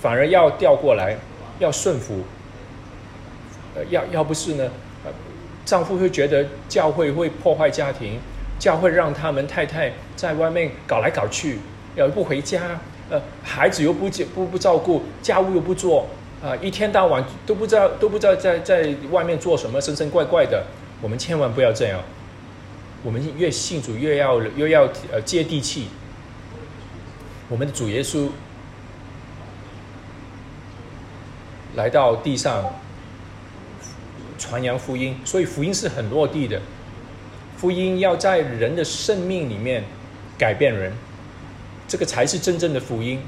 [0.00, 1.18] 反而要调过来，
[1.58, 2.22] 要顺服。
[3.74, 4.70] 呃，要要不是呢，
[5.64, 8.18] 丈夫会觉得教会会破坏家庭。
[8.56, 11.58] 教会让他们太太在外面搞来搞去，
[11.96, 16.06] 又不回家，呃，孩子又不不不照顾，家务又不做，
[16.42, 20.64] 啊，一天到晚都不知道都不知道在在外面做什么，神神怪怪的。
[21.02, 22.00] 我们千万不要这样。
[23.02, 25.88] 我们越信主，越要越要呃接地气。
[27.48, 28.28] 我们的主耶稣
[31.74, 32.64] 来到地上
[34.46, 36.60] 传扬福音，所以福音是很落地的。
[37.56, 39.84] 福音要在人的生命里面
[40.36, 40.92] 改变人，
[41.88, 43.20] 这个才是真正的福音。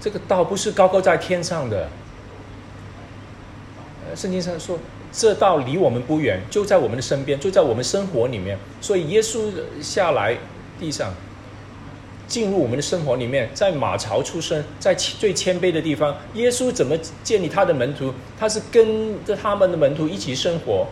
[0.00, 1.88] 这个道不是高高在天上的。
[4.14, 4.78] 圣经上说。
[5.16, 8.58] 这道离我们不远，就在我们的身边，就在我们生活里面。
[8.80, 9.48] 所以耶稣
[9.80, 10.36] 下来
[10.80, 11.14] 地上，
[12.26, 18.12] 进入我们的生活里面，在马槽出生，在最谦卑的地方，耶稣怎么建立他的门徒？
[18.38, 20.86] 他是跟着他们的门徒一起生活。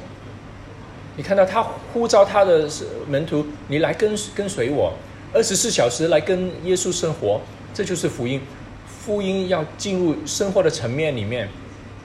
[1.17, 2.69] 你看到他呼召他的
[3.09, 4.93] 门徒，你来跟跟随我，
[5.33, 7.41] 二十四小时来跟耶稣生活，
[7.75, 8.41] 这就是福音。
[8.87, 11.49] 福音要进入生活的层面里面，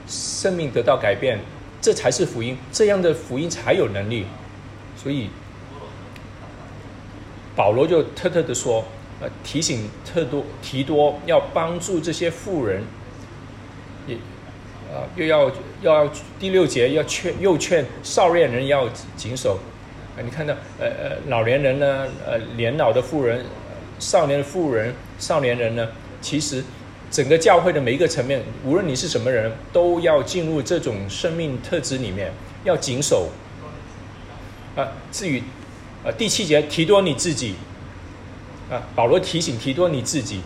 [0.06, 1.38] 生命得到改变。
[1.80, 4.26] 这才是福音，这样的福音才有能力。
[4.96, 5.30] 所以
[7.54, 8.84] 保罗就特特的说，
[9.20, 12.82] 呃，提醒特多提多要帮助这些富人，
[14.06, 14.14] 也
[14.92, 15.50] 啊又要
[15.82, 19.58] 要第六节要劝又劝少年人要谨守。
[20.16, 23.44] 啊，你看到呃呃老年人呢，呃年老的富人，
[23.98, 25.88] 少年的富人，少年人呢，
[26.20, 26.64] 其实。
[27.10, 32.30] 整个教会的每一个层面，无论你是什么人，都要进入这种生命特质里面，
[32.64, 33.30] 要谨守。
[34.76, 35.42] 啊，至于，
[36.04, 37.54] 呃，第七节提多你自己，
[38.70, 40.40] 啊，保罗提醒提多你自己，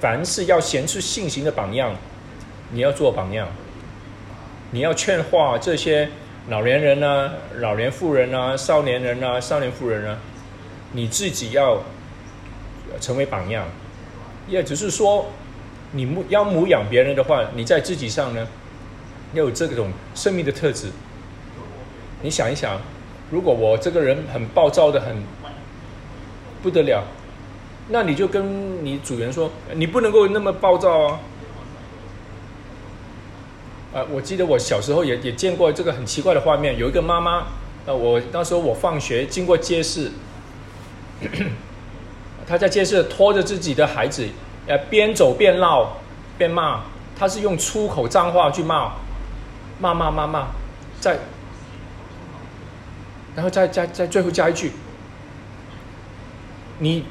[0.00, 1.94] 凡是要显出信心的榜样，
[2.72, 3.48] 你要做榜样，
[4.70, 6.08] 你要劝化这些
[6.48, 10.18] 老年人啊、老年妇人啊、少年人啊、少年妇人啊，
[10.92, 11.82] 你自己要
[13.00, 13.66] 成为榜样，
[14.48, 15.26] 也只是说。
[15.92, 18.46] 你母要母养别人的话，你在自己上呢，
[19.34, 20.86] 要有这种生命的特质。
[22.22, 22.80] 你想一想，
[23.28, 25.16] 如果我这个人很暴躁的很
[26.62, 27.02] 不得了，
[27.90, 31.20] 那你就跟你主人说，你不能够那么暴躁啊！
[33.92, 37.46] 啊，我记得我小时候也也见过这个很奇怪的画面，有一个妈妈，
[37.86, 40.12] 呃，我那时候我放学经过街市，
[42.46, 44.28] 她在街市拖着自己的孩子。
[44.66, 45.96] 呃，边走边闹，
[46.38, 46.82] 边骂，
[47.18, 48.92] 她是用粗口脏话去骂，
[49.80, 50.46] 骂骂骂骂，
[51.00, 51.18] 再，
[53.34, 54.70] 然后再再再最后加一句，
[56.78, 57.04] 你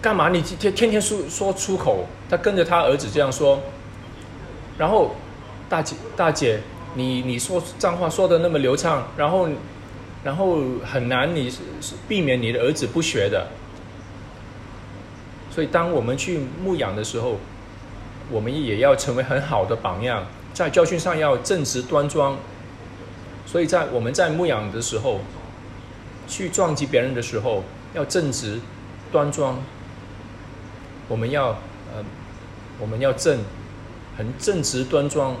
[0.00, 0.28] 干嘛？
[0.28, 2.06] 你天天天说说出口？
[2.30, 3.60] 他跟着他儿子这样说，
[4.78, 5.16] 然后
[5.68, 6.60] 大姐大姐，
[6.94, 9.48] 你你说脏话说的那么流畅，然后
[10.22, 11.58] 然后很难，你是
[12.06, 13.48] 避免你的儿子不学的。
[15.50, 17.38] 所以，当我们去牧养的时候，
[18.30, 22.36] 我们也要成为很好的榜样，在教训上要正直端庄。
[23.44, 25.20] 所以在我们在牧养的时候，
[26.28, 28.60] 去撞击别人的时候，要正直
[29.10, 29.58] 端庄。
[31.08, 31.48] 我们要
[31.92, 32.04] 呃，
[32.78, 33.40] 我们要正，
[34.16, 35.34] 很正直端庄，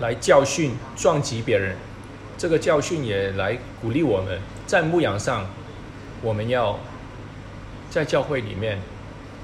[0.00, 1.76] 来教训撞击别人。
[2.36, 5.46] 这个教训也来鼓励我们在牧养上，
[6.22, 6.78] 我们要。
[7.90, 8.78] 在教会里面，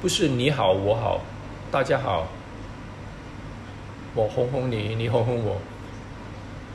[0.03, 1.22] 不是你好我好，
[1.70, 2.29] 大家好，
[4.14, 5.62] 我哄哄你，你哄哄我，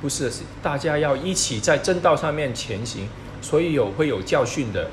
[0.01, 0.31] 不是，
[0.63, 3.07] 大家要一起在正道上面前行，
[3.39, 4.89] 所以有会有教训的，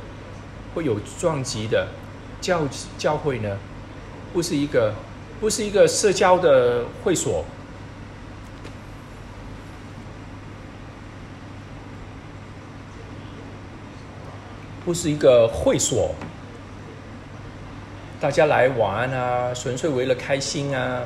[0.74, 1.88] 会有撞击的，
[2.46, 2.62] 教
[2.96, 3.58] 教会呢，
[4.32, 4.94] 不是一个，
[5.40, 7.44] 不是一个社交的会所，
[14.84, 16.14] 不是一个会所。
[18.20, 21.02] 大家来玩啊，纯粹为了开心啊。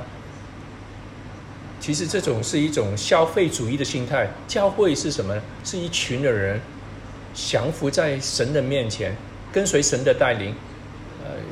[1.80, 4.28] 其实这种是一种消费主义的心态。
[4.46, 5.34] 教会是什么？
[5.64, 6.60] 是一群的人
[7.32, 9.16] 降服在神的面前，
[9.50, 10.54] 跟随神的带领，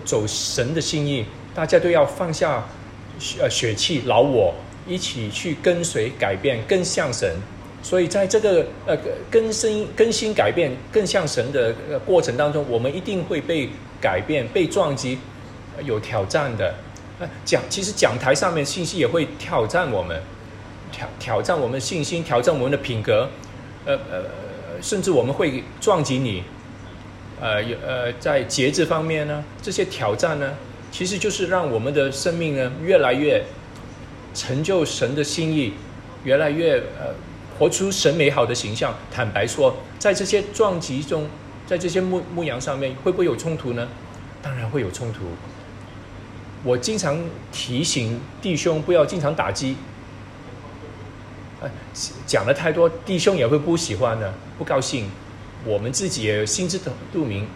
[0.09, 1.27] 走神的心意。
[1.55, 2.67] 大家都要放下
[3.39, 4.55] 呃血气老我，
[4.87, 7.37] 一起去跟随改变，更像神。
[7.83, 8.97] 所以在这个呃
[9.31, 13.69] 更新更新改变更像神的呃过程当中，我们一定会被
[14.01, 15.19] 改变，被撞击。
[15.85, 16.75] 有挑战的，
[17.21, 20.21] 呃讲其实讲台上面信息也会挑战我们，
[20.91, 23.29] 挑挑战我们的信心，挑战我们的品格，
[23.85, 24.25] 呃呃，
[24.83, 26.43] 甚至我们会撞击你，
[27.41, 30.55] 呃有呃在节制方面呢，这些挑战呢，
[30.91, 33.45] 其实就是让我们的生命呢越来越
[34.35, 35.75] 成就神的心意，
[36.25, 37.15] 越来越呃
[37.59, 38.95] 活出神美好的形象。
[39.11, 41.29] 坦白说，在这些撞击中，
[41.67, 43.89] 在这些牧牧羊上面，会不会有冲突呢？
[44.43, 45.21] 当然会有冲突。
[46.65, 47.19] 我经常
[47.53, 49.77] 提醒弟兄不要经常打击。
[51.61, 51.69] 呃，
[52.27, 55.11] 讲的太多，弟兄也会不喜欢的，不高兴。
[55.65, 56.79] 我们自己也心知
[57.13, 57.47] 肚明，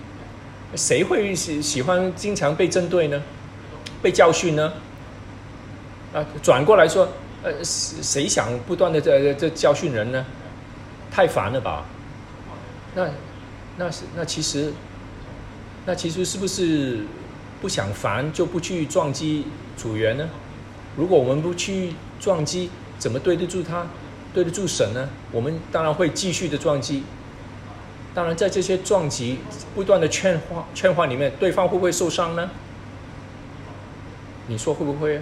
[0.74, 3.22] 谁会喜喜欢经常被针对呢？
[4.02, 4.72] 被教训呢？
[6.12, 7.08] 啊，转过来说，
[7.42, 10.24] 呃，谁想不断的这这教训人呢？
[11.10, 11.84] 太烦了吧？
[12.94, 13.08] 那
[13.78, 14.72] 那是那其实，
[15.86, 17.06] 那其实是不是
[17.60, 19.46] 不想烦就不去撞击
[19.76, 20.28] 组员呢？
[20.96, 23.86] 如果我们不去撞击，怎么对得住他，
[24.34, 25.08] 对得住神呢？
[25.30, 27.04] 我们当然会继续的撞击。
[28.14, 29.38] 当然，在这些撞击
[29.74, 32.50] 不断的劝化劝化里面，对方会不会受伤呢？
[34.48, 35.20] 你说会不会？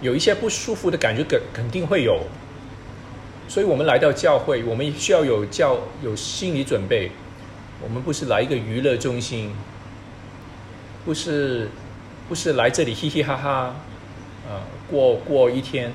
[0.00, 2.20] 有一些不舒服的感觉，肯肯定会有。
[3.46, 7.12] 所以我们来到教会，我们需要有教有心理准备。
[7.82, 9.52] 我们不是来一个娱乐中心，
[11.04, 11.68] 不是
[12.28, 13.50] 不是来这里嘻嘻哈哈，
[14.48, 15.92] 啊，过过一天，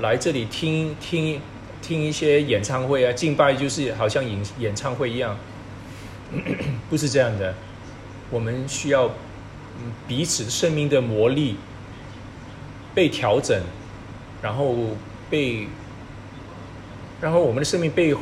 [0.00, 1.40] 来这里听听
[1.86, 5.38] 听一些演唱会啊，敬拜就是好像演演唱会一样，
[6.90, 7.54] 不是这样的。
[8.28, 9.08] 我们需要
[10.08, 11.54] 彼此生命的磨砺，
[12.92, 13.62] 被调整，
[14.42, 14.74] 然后
[15.30, 15.68] 被。
[17.18, 18.14] 然后我们的生命被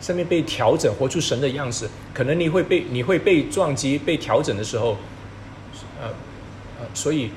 [0.00, 1.90] 生命被调整，活出神的样子。
[2.14, 4.96] 可能你会被你会被撞击、被调整的时候，
[6.00, 6.08] 呃
[6.78, 7.30] 呃，所以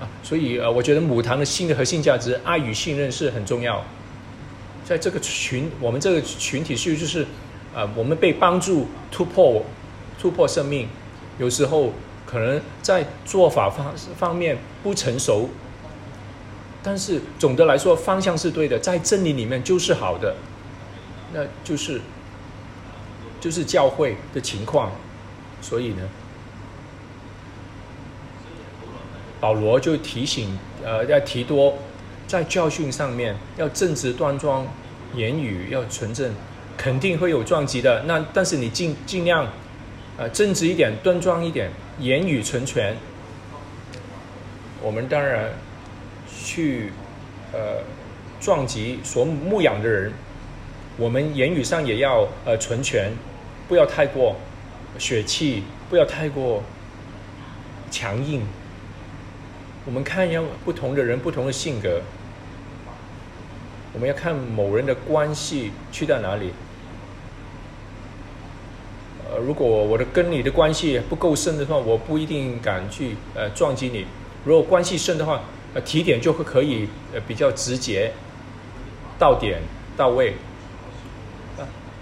[0.00, 3.84] 啊，所以呃，我觉得母堂的新的核心价值——爱与信任是很重要。
[4.90, 7.24] 在这个群，我们这个群体是就是
[7.72, 9.64] 啊，我们被帮助突破
[10.20, 10.88] 突破生命。
[11.38, 11.92] 有时候
[12.26, 15.48] 可能在做法方方面不成熟。
[16.82, 20.34] 但是总的来说，方向是对的，在真理里面就是好的，
[21.32, 22.00] 那就是
[23.38, 24.90] 就是教会的情况，
[25.62, 26.02] 所以呢，
[29.38, 31.78] 保罗就提醒呃，要提多
[32.26, 34.66] 在教训上面要正直端庄，
[35.14, 36.32] 言语要纯正，
[36.76, 38.02] 肯定会有撞击的。
[38.04, 39.50] 那但是你尽尽量
[40.16, 42.96] 呃正直一点，端庄一点，言语纯全。
[44.82, 45.52] 我们当然。
[46.42, 46.90] 去，
[47.52, 47.82] 呃，
[48.40, 50.12] 撞击所牧养的人，
[50.96, 53.12] 我们言语上也要呃纯全，
[53.68, 54.36] 不要太过
[54.98, 56.62] 血气，不要太过
[57.90, 58.42] 强硬。
[59.84, 62.00] 我们看一下不同的人不同的性格，
[64.00, 66.52] 我们要看某人的关系去到哪里。
[69.30, 74.06] 呃，如果我的跟你的关系不够深的话，我不一定敢去呃撞击你。
[74.42, 75.42] 如果关系深的话，
[75.74, 78.10] 呃，提点就会可以呃比较直接，
[79.18, 79.60] 到点
[79.98, 80.32] 到位，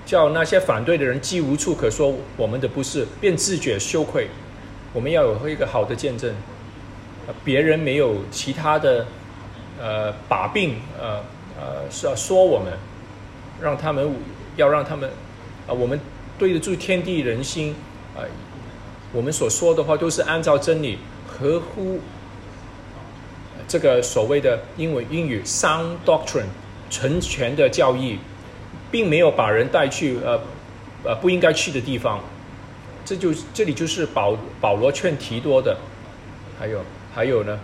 [0.06, 4.28] 叫那些反对的人既无处可说我们的不是，便自觉羞愧。
[4.92, 6.32] 我们要有一个好的见证，
[7.44, 9.04] 别人没有其他的
[9.80, 11.24] 呃把柄，呃
[11.58, 12.72] 呃是要说我们，
[13.60, 14.10] 让他们
[14.56, 15.10] 要让他们
[15.66, 15.98] 啊，我们
[16.38, 17.74] 对得住天地人心
[18.16, 18.22] 啊，
[19.12, 22.00] 我们所说的话都是按照真理，合乎。
[23.66, 26.46] 这个所谓的英文英语 sound doctrine
[26.88, 28.18] 纯全的教义，
[28.90, 30.40] 并没有把人带去呃
[31.04, 32.18] 呃不应该去的地方，
[33.04, 35.76] 这就这里就是保保罗劝提多的，
[36.58, 36.80] 还有
[37.14, 37.60] 还有呢，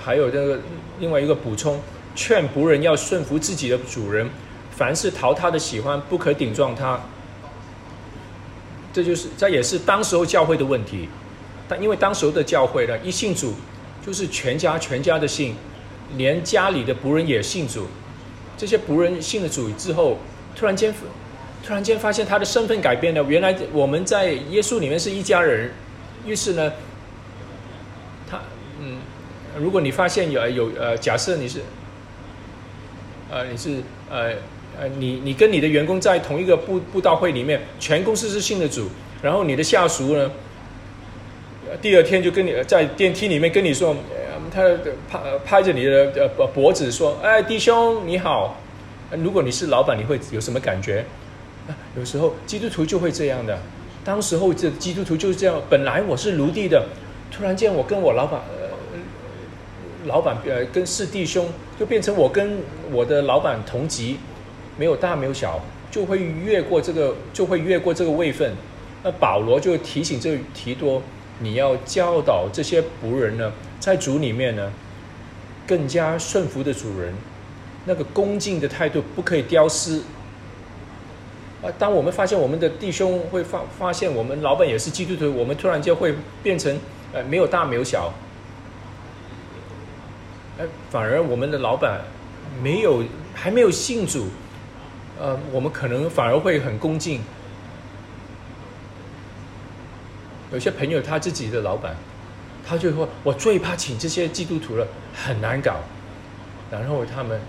[0.00, 0.60] 还有这个
[1.00, 1.80] 另外一个补充，
[2.18, 4.28] 劝仆人要顺服自己的主人，
[4.72, 6.98] 凡是讨他的喜欢，不可顶撞他。
[8.92, 11.08] 这就是这也是当时候教会的问题，
[11.68, 13.54] 但因为当时候的教会呢，一信主。
[14.06, 15.54] 就是全家全家的信，
[16.16, 17.86] 连家里的仆人也信主。
[18.56, 20.16] 这些仆人信了主之后，
[20.56, 20.94] 突然间，
[21.62, 23.22] 突然间发现他的身份改变了。
[23.24, 25.70] 原来我们在耶稣里面是一家人。
[26.24, 26.72] 于是呢，
[28.30, 28.40] 他
[28.80, 28.96] 嗯，
[29.58, 31.60] 如果你发现有有呃，假设你是，
[33.30, 34.32] 呃，你是呃
[34.78, 38.88] 呃，你你跟你的员工在同一个布布道会里面，全公司是信的主，
[39.22, 40.30] 然后你的下属呢？
[41.82, 43.94] 第二天就跟你在电梯里面跟你说，
[44.50, 44.62] 他
[45.10, 48.58] 拍拍着你的呃脖子说：“哎，弟兄你好。”
[49.22, 51.04] 如果你是老板，你会有什么感觉？
[51.96, 53.58] 有时候基督徒就会这样的。
[54.04, 55.60] 当时候这基督徒就是这样。
[55.68, 56.86] 本来我是奴隶的，
[57.30, 58.40] 突然间我跟我老板，
[60.08, 61.48] 老板呃跟是弟兄，
[61.78, 62.58] 就变成我跟
[62.90, 64.16] 我的老板同级，
[64.76, 68.52] 没有大没有小，就会越过这个，就会越过这个位分。
[69.04, 71.00] 那保罗就提醒这提多。
[71.40, 74.72] 你要教导这些仆人呢，在主里面呢，
[75.68, 77.14] 更加顺服的主人，
[77.84, 80.00] 那个恭敬的态度不可以丢失。
[81.62, 86.76] 啊，当我们发现我们的弟兄会发发现我们老板也是基督徒，我们突然间会变成
[87.12, 88.12] 呃没有大没有小，
[90.58, 92.00] 哎，反而我们的老板
[92.60, 94.26] 没有还没有信主，
[95.18, 97.20] 呃，我们可能反而会很恭敬。
[100.52, 101.94] 有些朋友他自己的老板，
[102.66, 105.76] 他就说：“我最怕请这些基督徒了，很难搞。”
[106.72, 107.40] 然后他们，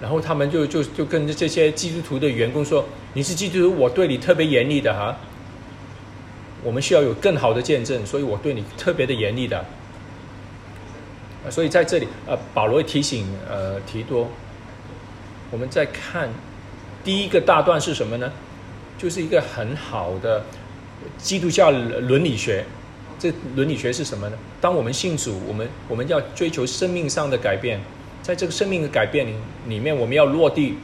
[0.00, 2.82] 然后他们就就就跟这些基督徒的员工说
[3.12, 5.14] ：“你是基督徒，我对你特别严厉的哈。
[6.62, 9.62] 我们需要有更好的见证，所以我对你特别的严厉的。”
[11.50, 14.28] 所以在这里，呃，保罗提醒呃提多，
[15.50, 16.28] 我们在看
[17.04, 18.32] 第一个大段是什么呢？
[18.96, 20.42] 就是一个很好的。
[21.18, 22.64] 基督教伦理学，
[23.18, 24.36] 这伦理学是什么呢？
[24.60, 27.78] 当我们信主，我们我们要追求生命上的改变，
[28.22, 29.34] 在这个生命的改变里
[29.66, 30.78] 里面，我们要落地。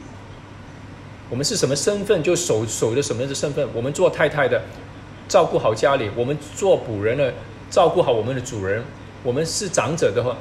[1.29, 3.67] 我们是什么身份，就守守着什么的身份。
[3.73, 4.61] 我们做太太的，
[5.27, 7.33] 照顾好家里；我们做仆人的，
[7.69, 8.83] 照顾好我们的主人。
[9.23, 10.37] 我们是长者的话，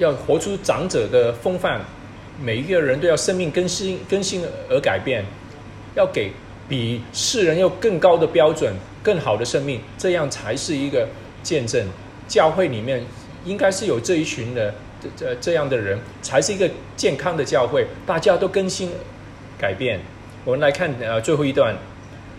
[0.00, 1.80] 要活出长者的风范。
[2.42, 5.24] 每一个人都要生命更新更新而改变，
[5.94, 6.32] 要给。
[6.68, 8.72] 比世人要更高的标准、
[9.02, 11.04] 更好的生命，这样才是一个
[11.42, 11.84] 见证。
[12.28, 13.04] 教会里面
[13.44, 14.72] 应该是有这一群的
[15.02, 17.84] 这这这样的人，才是一个健康的教会。
[18.06, 18.88] 大家都更新
[19.58, 19.98] 改变。
[20.44, 21.76] 我们来看呃最后一段，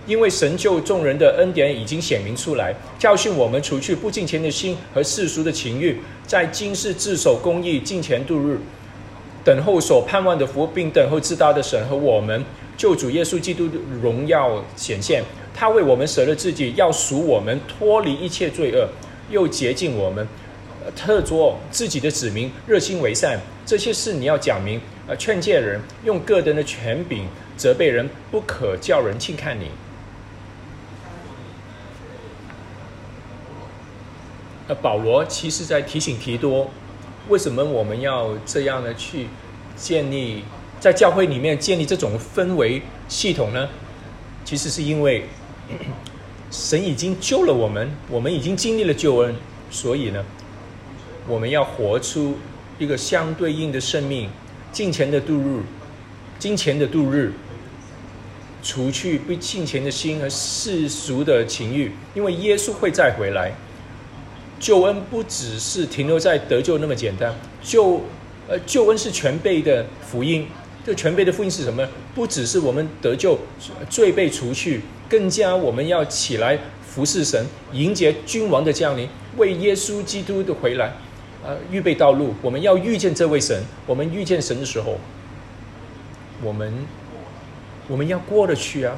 [0.08, 8.60] 因为神救众人的恩典已经显明出来，教训我们除去不敬虔的心和世俗的情欲，在今世自守公义、敬虔度日，
[9.44, 12.44] 等候所盼望的福，并等候至大的神和我们。
[12.78, 15.24] 救主耶稣基督的荣耀显现，
[15.54, 18.90] 他为我们舍了自己，要赎我们脱离一切罪恶，
[19.30, 20.28] 又洁净我们，
[20.96, 23.40] 特作自己的子民，热心为善。
[23.68, 29.68] 这些事你要讲明，呃，劝诫人，用个人的权柄责备人，不可叫人轻看你。
[34.76, 36.70] 保罗其实在提醒提多，
[37.30, 39.28] 为什么我们要这样的去
[39.76, 40.44] 建立？
[40.80, 43.70] 在教会里面建立这种氛围系统呢，
[44.44, 45.26] 其实是因为
[46.50, 49.36] 神已经救了我们，我们已经经历了救恩，
[49.70, 50.26] 所以呢，
[51.28, 52.36] 我们要活出
[52.80, 54.28] 一个相对应的生命，
[54.72, 55.62] 金钱的度日，
[56.40, 57.32] 金钱的度日，
[58.64, 63.54] 除去不金钱的心和世俗的情欲，因为耶稣会再回来，
[64.62, 68.00] 救恩不只是停留在得救那么简单，救
[68.48, 70.48] 呃救恩是全备的福音。
[70.86, 71.88] 这全备的福音是什么？
[72.16, 73.38] 不只是我们得救、
[73.90, 76.58] 罪被除去，更加我们要起来
[76.88, 79.08] 服侍神，迎接君王的降临，
[79.38, 80.94] 为耶稣基督的回来，
[81.44, 82.34] 呃，预备道路。
[82.42, 83.64] 我们要遇见这位神。
[83.86, 84.98] 我们遇见神的时候，
[86.44, 86.74] 我们
[87.88, 88.96] 我们要过得去啊。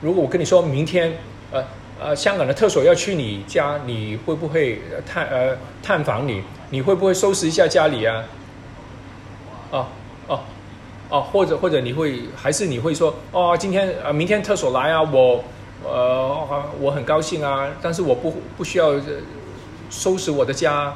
[0.00, 1.18] 如果我跟你说明天，
[1.50, 1.64] 呃
[1.98, 6.42] 呃，香港的特首要去你家，你会不会探呃探访你？
[6.70, 8.24] 你会不会收拾一下家里啊？
[9.70, 9.86] 哦
[10.26, 10.40] 哦
[11.08, 15.42] 哦，或者或者你会还是你会说哦，今天呃明天特首来啊，我
[15.84, 18.92] 呃我很高兴啊，但是我不不需要
[19.88, 20.92] 收拾我的家。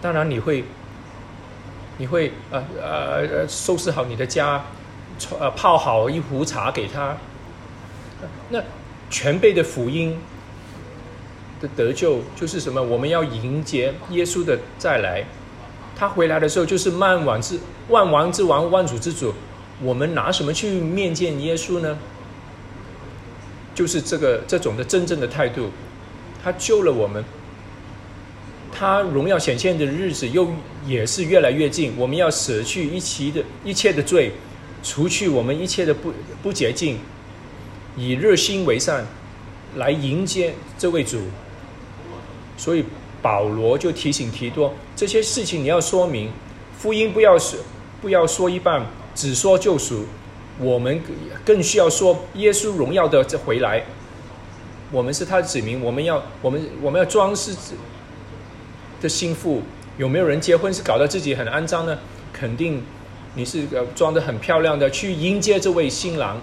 [0.00, 0.64] 当然你会
[1.98, 4.62] 你会呃呃收拾好你的家，
[5.40, 7.16] 呃泡好一壶茶给他。
[8.48, 8.58] 那
[9.08, 10.18] 全备的福音
[11.60, 12.82] 的得救就是什么？
[12.82, 15.24] 我们要迎接耶稣的再来。
[15.98, 19.32] 他回来的时候就是万王之万王之王、万主之主，
[19.82, 21.96] 我们拿什么去面见耶稣呢？
[23.74, 25.70] 就是这个这种的真正的态度，
[26.42, 27.24] 他救了我们，
[28.70, 30.50] 他荣耀显现的日子又
[30.86, 31.94] 也是越来越近。
[31.96, 34.32] 我们要舍去一切的一切的罪，
[34.82, 36.98] 除去我们一切的不不洁净，
[37.96, 39.04] 以热心为善，
[39.76, 41.20] 来迎接这位主。
[42.56, 42.84] 所以。
[43.22, 46.30] 保罗就提醒提多这些事情，你要说明
[46.78, 47.58] 福音，不要说
[48.00, 48.86] 不要说一半，
[49.16, 50.04] 只说救赎。
[50.60, 51.00] 我们
[51.44, 53.82] 更需要说耶稣荣耀的这回来。
[54.92, 57.52] 我们是他的子民，我们要我们我们要装饰
[59.00, 59.60] 的心腹。
[59.98, 61.98] 有没有人结婚是搞得自己很肮脏呢？
[62.32, 62.80] 肯定
[63.34, 63.66] 你是
[63.96, 66.40] 装的很漂亮的去迎接这位新郎。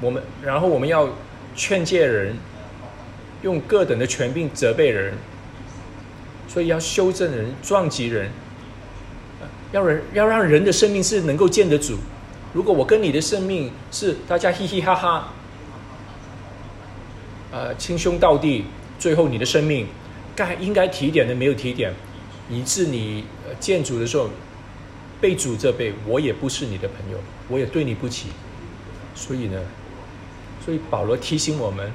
[0.00, 1.08] 我们然后我们要
[1.54, 2.36] 劝诫人，
[3.42, 5.14] 用各等的权柄责备人。
[6.48, 8.30] 所以要修正人、撞击人，
[9.72, 11.98] 要人要让人的生命是能够见得主。
[12.54, 15.34] 如果我跟你的生命是大家嘻嘻哈哈，
[17.52, 18.64] 呃，称兄道弟，
[18.98, 19.86] 最后你的生命
[20.34, 21.92] 该应该提点的没有提点，
[22.48, 23.26] 以致你
[23.60, 24.30] 见主的时候，
[25.20, 27.18] 被主责备，我也不是你的朋友，
[27.48, 28.28] 我也对你不起。
[29.14, 29.60] 所以呢，
[30.66, 31.92] 所以保罗提醒我们，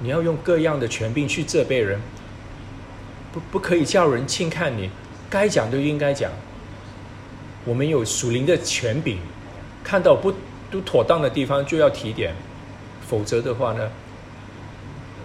[0.00, 2.00] 你要用各样的权柄去责备人，
[3.32, 4.90] 不不可以叫人轻看你，
[5.30, 6.32] 该讲就应该讲。
[7.64, 9.18] 我们有属灵的权柄，
[9.84, 10.34] 看到不
[10.68, 12.34] 都妥当的地方就要提点，
[13.08, 13.88] 否则的话呢，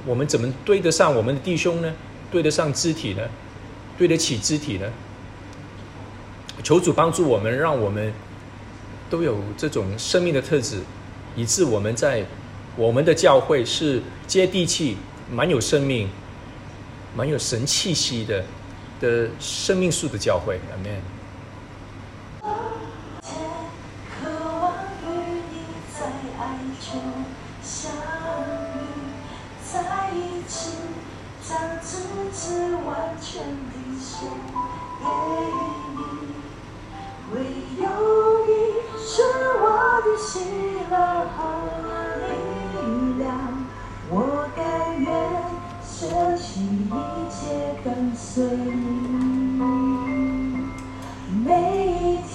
[0.05, 1.91] 我们怎么对得上我们的弟兄呢？
[2.29, 3.23] 对得上肢体呢？
[3.97, 4.85] 对得起肢体呢？
[6.61, 8.13] 求主帮助我们，让我们
[9.09, 10.81] 都有这种生命的特质，
[11.35, 12.23] 以致我们在
[12.77, 14.95] 我们的教会是接地气、
[15.31, 16.07] 蛮有生命、
[17.15, 18.45] 蛮有神气息的
[19.01, 20.59] 的生命树的教会。
[20.71, 21.17] 阿门。
[37.33, 37.89] 唯有
[38.47, 38.53] 你
[38.97, 39.21] 是
[39.59, 40.39] 我的喜
[40.89, 41.66] 乐和
[47.83, 49.61] 跟随你。
[51.45, 51.51] 每
[51.87, 52.33] 一天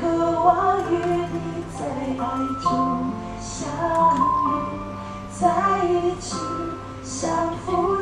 [0.00, 0.94] 渴望与
[1.32, 1.36] 你
[1.76, 1.78] 在
[2.18, 2.22] 爱
[2.62, 2.66] 中
[3.40, 3.68] 相
[4.16, 4.48] 遇，
[5.30, 6.36] 在一起
[7.02, 7.97] 相扶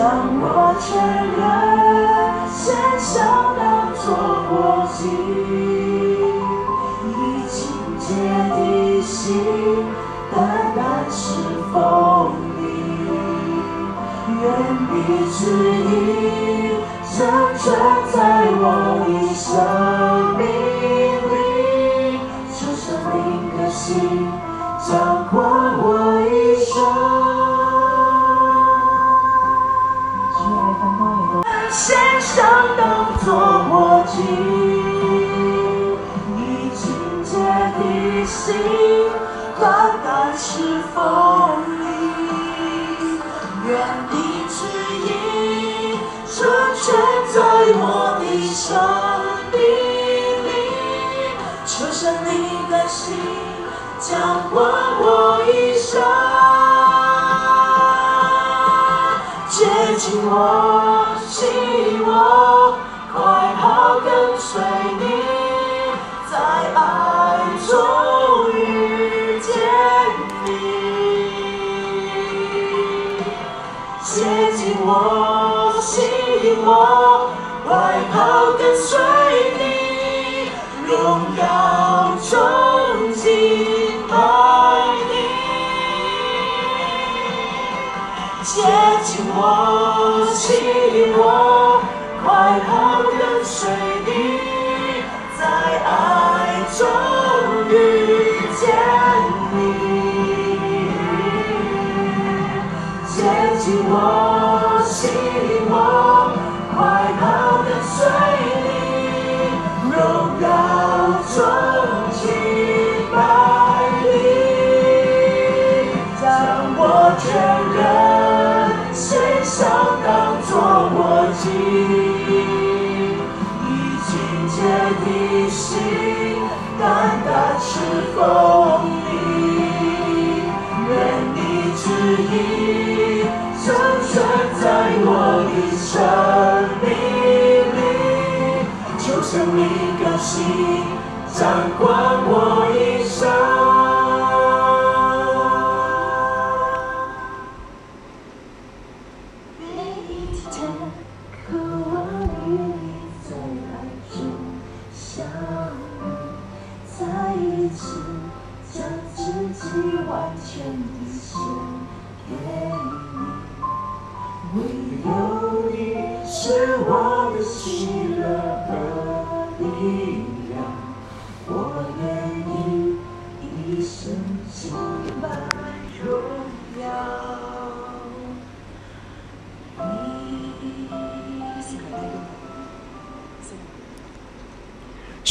[0.00, 0.08] 将
[0.40, 0.88] 我全
[1.36, 1.38] 人
[2.48, 2.58] 献
[2.98, 3.60] 上当
[4.00, 4.00] 作
[4.48, 4.98] 活祭，
[7.04, 7.12] 以
[7.46, 7.52] 清
[7.98, 8.08] 洁
[8.48, 8.56] 的
[9.02, 9.12] 心
[10.34, 10.80] 单单
[11.10, 11.20] 侍
[11.70, 11.76] 奉
[12.56, 12.58] 你，
[14.40, 14.42] 愿
[14.88, 14.96] 你
[15.36, 15.38] 旨
[15.84, 15.92] 意
[17.04, 17.12] 成
[17.58, 17.62] 全。
[18.10, 18.16] 在
[18.56, 18.64] 我
[19.04, 19.44] 的生
[20.38, 20.42] 命
[21.30, 21.32] 里，
[22.50, 23.16] 求生灵
[23.58, 24.19] 的心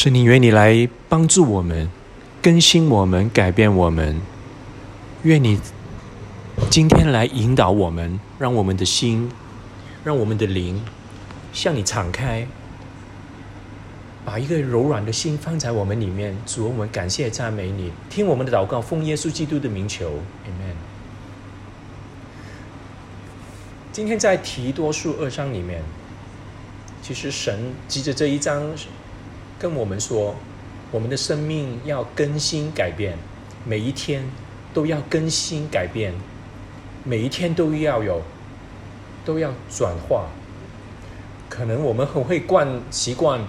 [0.01, 1.89] 是你愿你来帮助我们，
[2.41, 4.21] 更新我们，改变我们。
[5.23, 5.59] 愿你
[6.69, 9.29] 今天来引导我们，让我们的心，
[10.05, 10.81] 让我们的灵
[11.51, 12.47] 向你敞开，
[14.23, 16.33] 把一个柔软的心放在我们里面。
[16.45, 20.11] 主，我们感谢赞美你，听我们的祷告，奉耶稣基督的名求
[20.45, 20.75] ，Amen。
[23.91, 25.83] 今天在提多书二章里面，
[27.01, 28.63] 其实神藉着这一章
[29.59, 30.35] 跟我们说，
[30.89, 33.17] 我们的生命要更新改变，
[33.65, 34.23] 每一天
[34.73, 36.13] 都要更新改变，
[37.03, 38.21] 每一天都要有，
[39.25, 40.29] 都要转化。
[41.49, 43.41] 可能我们很会惯习惯，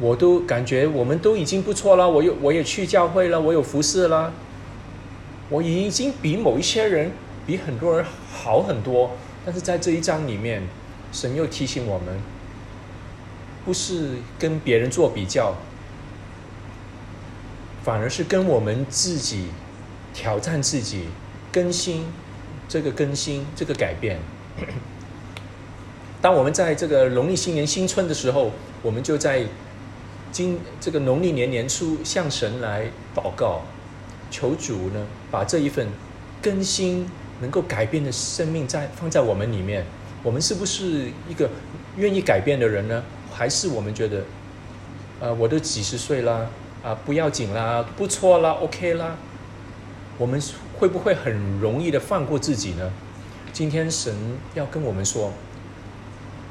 [0.00, 2.10] 我都感觉我们都已经不错了。
[2.10, 4.32] 我有我也去教会了，我有服侍了，
[5.50, 7.12] 我已经比某一些人，
[7.46, 9.12] 比很多人好很多。
[9.46, 10.66] 但是在这一章里面，
[11.12, 12.18] 神又提醒我们，
[13.68, 15.54] 不是跟别人做比较，
[17.84, 19.48] 反而是跟我们自己
[20.14, 21.08] 挑战自己，
[21.52, 22.06] 更新
[22.66, 24.20] 这个更新这个改变。
[26.22, 29.44] 当我们在这个农历新年新春的时候，我们就在
[30.32, 33.60] 今这个农历年年初向神来祷告，
[34.30, 35.86] 求主呢把这一份
[36.40, 37.06] 更新
[37.42, 39.84] 能够改变的生命在放在我们里面。
[40.22, 41.50] 我们是不是一个
[41.98, 43.04] 愿意改变的人呢？
[43.38, 44.24] 还是我们觉得，
[45.20, 46.50] 呃，我都几十岁了
[46.82, 49.14] 啊，不要紧啦，不错啦，OK 啦？
[50.18, 50.42] 我们
[50.76, 52.90] 会不会很容易的放过自己呢？
[53.52, 54.12] 今天神
[54.54, 55.32] 要跟我们说。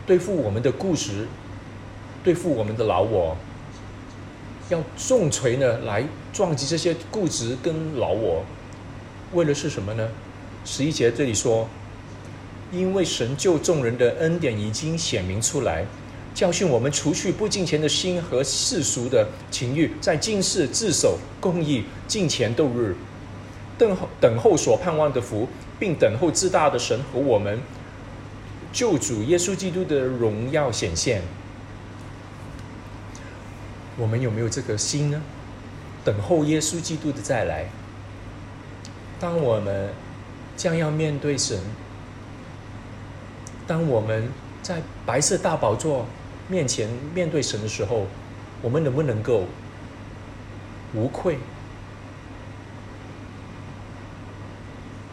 [0.06, 1.28] 对付我们的固执，
[2.24, 3.36] 对付我们的老我，
[4.70, 8.46] 要重锤呢来撞击这些固执跟老我，
[9.34, 10.08] 为的是什么呢？
[10.64, 11.68] 十一节这里说，
[12.72, 15.86] 因为神救众人的恩典已经显明出来，
[16.38, 22.96] 教训我们除去不敬虔的心和世俗的情欲，在今世自守公义，敬虔度日，
[23.76, 25.48] 等候等候所盼望的福，
[25.80, 27.60] 并等候自大的神和我们。
[28.72, 31.24] 救主耶稣基督的荣耀显现，
[33.98, 35.20] 我们有没有这个心呢？
[36.06, 37.66] 等候耶稣基督的再来。
[39.20, 39.90] 当我们
[40.56, 41.60] 将要面对神，
[43.66, 44.30] 当我们
[44.62, 46.06] 在白色大宝座
[46.48, 48.08] 面前面对神的时候，
[48.62, 49.46] 我们能不能够
[50.94, 51.38] 无愧？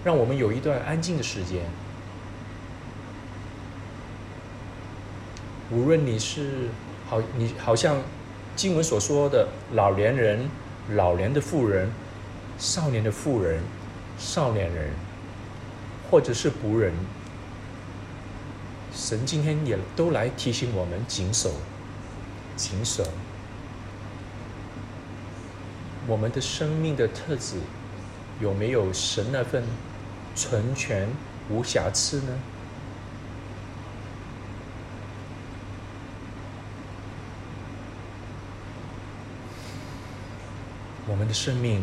[0.05, 1.63] 让我们有一段安静的时间。
[5.71, 6.69] 无论你是
[7.09, 7.97] 好，你好像
[8.55, 10.49] 经文所说的老年人、
[10.91, 11.91] 老年的妇人、
[12.59, 13.61] 少年的妇人、
[14.19, 14.91] 少年人，
[16.11, 16.93] 或者是仆人，
[18.95, 21.51] 神今天也都来提醒我们谨守、
[22.57, 23.05] 谨守
[26.07, 27.57] 我们的生命的特质，
[28.41, 29.65] 有没有神那份
[30.37, 31.09] 纯全
[31.51, 32.33] 无瑕疵呢？
[41.07, 41.83] 我们的生命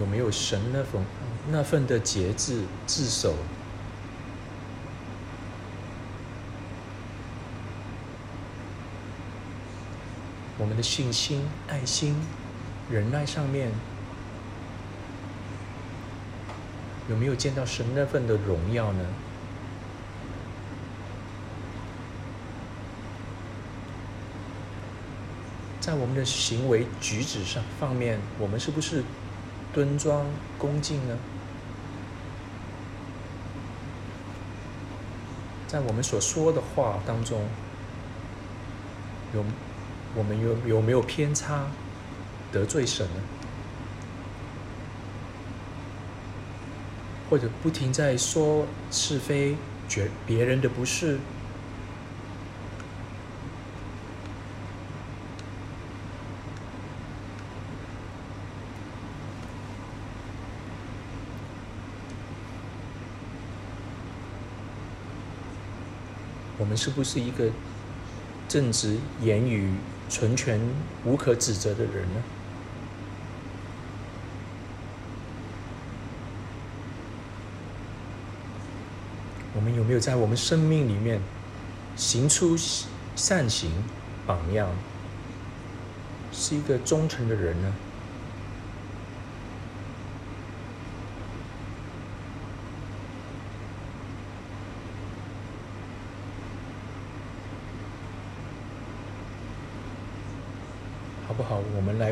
[0.00, 1.04] 有没有神那份
[1.50, 3.34] 那份的节制自守？
[10.62, 12.14] 我们的信心、爱心、
[12.88, 13.72] 忍耐上面
[17.10, 19.04] 有没有见到神那份的荣耀呢？
[25.80, 29.02] 在我们的行为举止上方面，我们是不是
[29.74, 30.24] 端庄
[30.56, 31.18] 恭敬呢？
[35.66, 37.48] 在我们所说的话当中，
[39.34, 39.44] 有
[40.14, 41.66] 我们有有没有偏差，
[42.52, 43.22] 得罪神呢？
[47.30, 49.56] 或者不停在说是非，
[49.88, 51.18] 觉别人的不是？
[66.58, 67.50] 我们是不是一个
[68.46, 69.72] 正直、言语
[70.12, 70.60] 纯全、
[71.06, 72.22] 无可指责的人呢？
[79.54, 81.18] 我们有没有在我们生命里面
[81.96, 82.56] 行出
[83.16, 83.70] 善行
[84.26, 84.68] 榜样，
[86.30, 87.72] 是一个忠诚的人呢？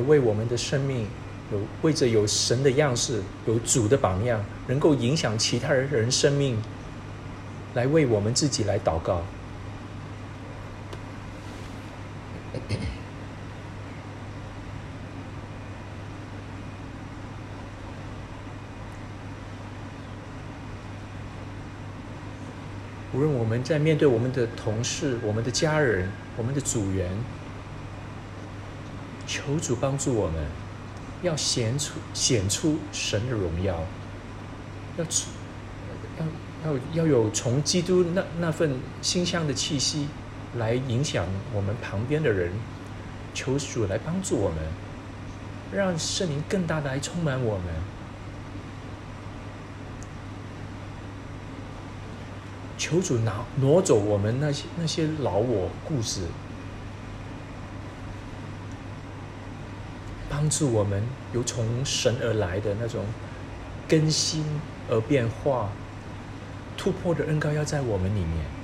[0.00, 1.06] 为我们的生命，
[1.52, 6.56] 有，为着有神的样式，有主的榜样，能够影响其他人人生命，
[7.74, 9.22] 来为我们自己来祷告
[23.12, 27.10] 无论我们在面对我们的同事，我们的家人，我们的组员。
[29.40, 30.44] 求主帮助我们，
[31.22, 33.74] 要显出显出神的荣耀，
[34.98, 35.04] 要
[36.18, 36.26] 要
[36.72, 40.08] 要要有从基督那那份馨香的气息
[40.58, 42.52] 来影响我们旁边的人，
[43.32, 44.58] 求主来帮助我们，
[45.72, 47.66] 让圣灵更大的来充满我们。
[52.76, 56.22] 求主拿挪走我们那些那些老我故事，
[60.30, 63.04] 帮助我们有从神而来的那种
[63.88, 64.44] 更新
[64.90, 65.70] 而变化、
[66.76, 68.59] 突破的恩膏，要在我们里面。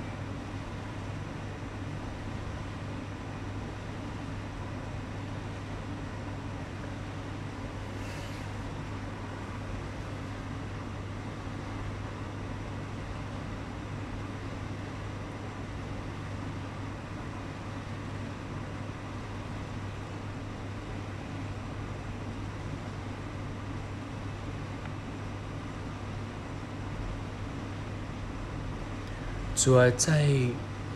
[29.67, 30.29] 主啊，在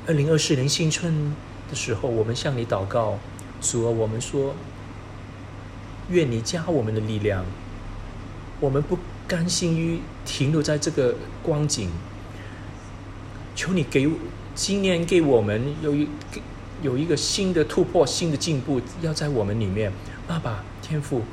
[0.07, 1.35] 二零二四年新春
[1.69, 3.19] 的时候，我们向你祷告。
[3.59, 4.55] 主啊，我们说，
[6.09, 7.43] 愿你加我们的力量。
[8.61, 8.97] 我们不
[9.27, 11.89] 甘心于停留在这个光景。
[13.57, 14.09] 求你给
[14.55, 16.07] 今年给我们有一
[16.81, 19.91] 有一个新的突破、新的进步，要在我们里面。
[20.25, 21.23] 爸爸，天父，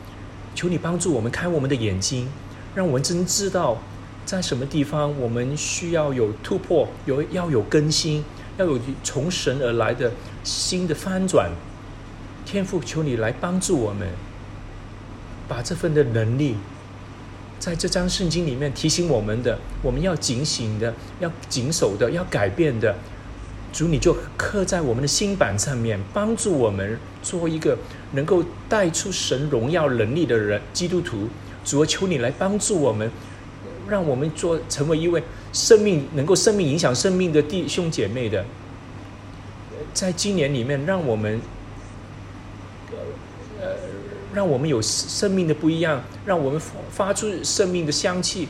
[0.56, 2.28] 求你帮助我们开我们的眼睛，
[2.74, 3.78] 让我们真知道。
[4.28, 8.22] 在什么地方，我们需要有突破，有要有更新，
[8.58, 10.12] 要有从神而来的
[10.44, 11.50] 新的翻转。
[12.44, 14.06] 天父，求你来帮助我们，
[15.48, 16.56] 把这份的能力，
[17.58, 22.94] 在这张圣经里面提醒我们的，我们要警醒的，要谨守的，要改变的。
[23.72, 27.78] 主，你就刻在我们的心板上面，帮助我们做一个
[28.12, 31.28] 能够带出神荣耀能力的人，基督徒。
[31.64, 33.10] 主，求你来帮助我们。
[33.88, 35.22] 让我们做成为一位
[35.52, 38.44] 生命能够生命影响生命的弟兄姐妹的，
[39.94, 41.40] 在今年里面，让我们
[43.60, 43.68] 呃，
[44.34, 46.60] 让我们有生命的不一样，让我们
[46.90, 48.48] 发出生命的香气，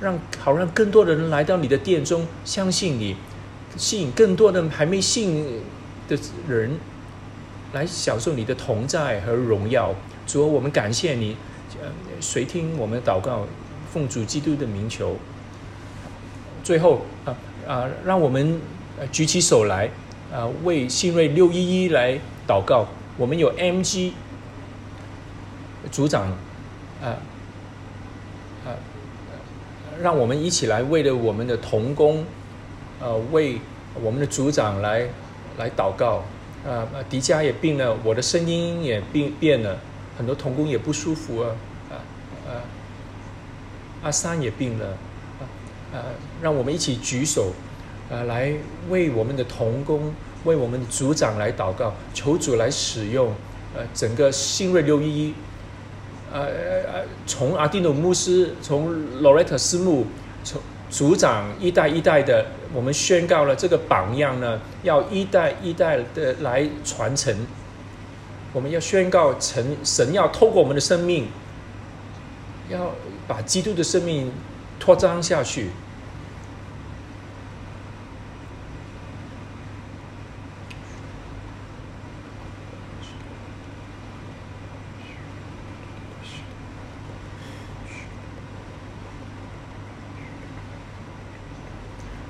[0.00, 3.16] 让好让更多的人来到你的殿中，相信你，
[3.76, 5.62] 吸引更多的还没信
[6.08, 6.78] 的人
[7.72, 9.94] 来享受你的同在和荣耀。
[10.26, 11.36] 主，我们感谢你，
[12.20, 13.46] 随听我们的祷告。
[13.92, 15.16] 奉主基督的名求，
[16.62, 17.34] 最后啊
[17.66, 18.60] 啊，让我们
[19.10, 19.90] 举起手来
[20.32, 22.86] 啊，为新锐六一一来祷告。
[23.16, 24.12] 我们有 MG
[25.90, 26.30] 组长
[27.02, 27.18] 啊
[28.64, 28.68] 啊，
[30.00, 32.24] 让我们一起来为了我们的童工，
[33.00, 33.58] 呃，为
[34.02, 35.06] 我们的组长来
[35.58, 36.22] 来祷告。
[36.62, 39.78] 啊，迪迦也病了，我的声音也变变了，
[40.18, 41.56] 很多童工也不舒服啊
[41.90, 41.94] 啊
[42.46, 42.52] 啊。
[44.02, 44.96] 阿三也病了，
[45.92, 46.08] 啊，
[46.40, 47.52] 让我们一起举手，
[48.08, 48.50] 呃，来
[48.88, 53.34] 为我们的童工、为我们的组长来祷告，求主来使用，
[53.76, 55.34] 呃，整个新锐六一一，
[56.32, 60.06] 呃呃，从阿蒂努牧师、从罗雷特斯穆、
[60.42, 67.36] 从组长一代一代的，我们宣告了这个榜样呢，要一代一代的来传承，
[68.54, 71.28] 我们要宣告成神要透过我们的生命，
[72.70, 72.92] 要。
[73.30, 74.28] 把基督的生命
[74.84, 75.68] 扩张下去。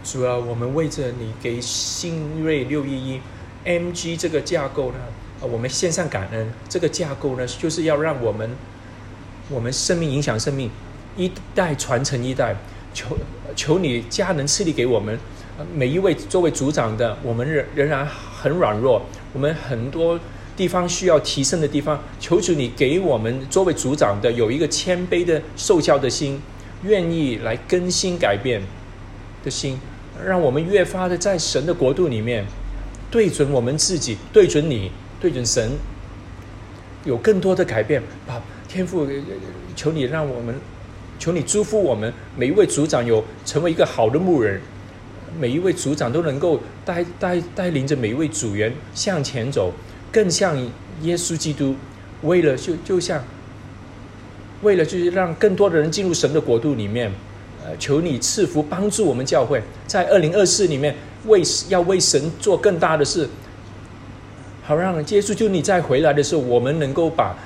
[0.05, 3.21] 主要我们为着你给新锐六一一
[3.65, 4.99] MG 这个架构呢，
[5.41, 6.53] 啊，我们献上感恩。
[6.69, 8.51] 这个架构呢，就是要让我们，
[9.49, 10.71] 我们生命影响生命。
[11.17, 12.55] 一代传承一代，
[12.95, 13.17] 求
[13.57, 15.19] 求你加能赐力给我们，
[15.75, 19.03] 每一位作为组长的，我们仍仍然很软弱，
[19.33, 20.19] 我们很多
[20.57, 26.41] 地方需要提升的地方，求主你给我们作为组长的有一个谦卑的受教的心，
[26.83, 28.63] 愿意来更新改变
[29.45, 29.79] 的心，
[30.25, 32.45] 让我们越发的在神的国度里面，
[33.11, 34.91] 对准我们自己，对准你，
[35.21, 35.73] 对准神，
[37.05, 39.07] 有更多的改变，把天赋
[39.75, 40.55] 求你让我们。
[41.21, 44.59] 求你祝福我们每一位组长有成为一个好的牧人，
[45.39, 49.71] 每一位组长都能够带带带领着每一位组员向前走，
[50.11, 50.57] 更像
[51.03, 51.77] 耶稣基督。
[52.23, 53.23] 为了就就像，
[54.63, 57.13] 为了就是让更多的人进入神的国度里面，
[57.63, 60.95] 呃，求你赐福帮助我们教会，在二零二四里面
[61.27, 63.29] 为要为神做更大的事，
[64.63, 67.37] 好让耶稣就你再回来的时候，我们能够把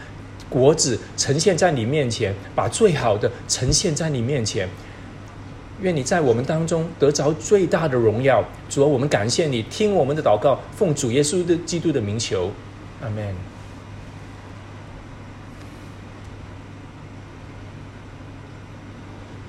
[0.54, 4.68] 果子呈现在你面前，把最好的呈现在你面前。
[5.80, 8.44] 愿你在我们当中得着最大的荣耀。
[8.70, 12.52] 主啊，我们感谢你，听我们的祷告，奉主耶稣的基督的名求，
[13.02, 13.34] 阿门。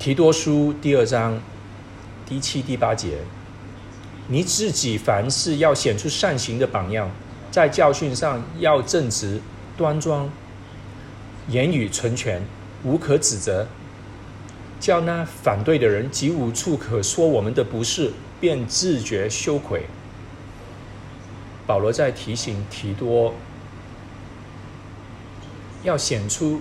[0.00, 1.40] 提多书第二章
[2.26, 3.18] 第七、第八节，
[4.26, 7.08] 你自己凡事要显出善行的榜样，
[7.52, 9.40] 在教训上要正直、
[9.76, 10.28] 端庄，
[11.48, 12.42] 言语纯全，
[12.84, 13.66] 无可指责，
[14.80, 19.86] 叫那反对的人即无处可说我们的不是，便自觉羞愧。
[21.66, 23.34] 保罗在提醒提多，
[25.82, 26.60] 要显出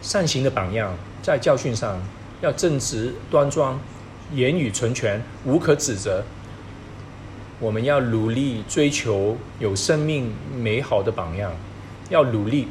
[0.00, 2.00] 善行的榜样，在教训上。
[2.40, 3.80] 要正直端庄，
[4.32, 6.22] 言语纯全，无可指责。
[7.58, 11.50] 我们要努力追求有生命美好的榜样，
[12.10, 12.68] 要努力，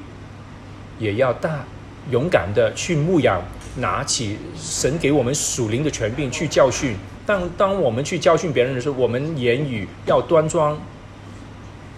[1.00, 1.66] 也要大
[2.12, 3.42] 勇敢的去牧养，
[3.78, 6.96] 拿起神给我们属灵的权柄去教训。
[7.26, 10.80] 当当我们去教训别人的时候，我们言语要端庄，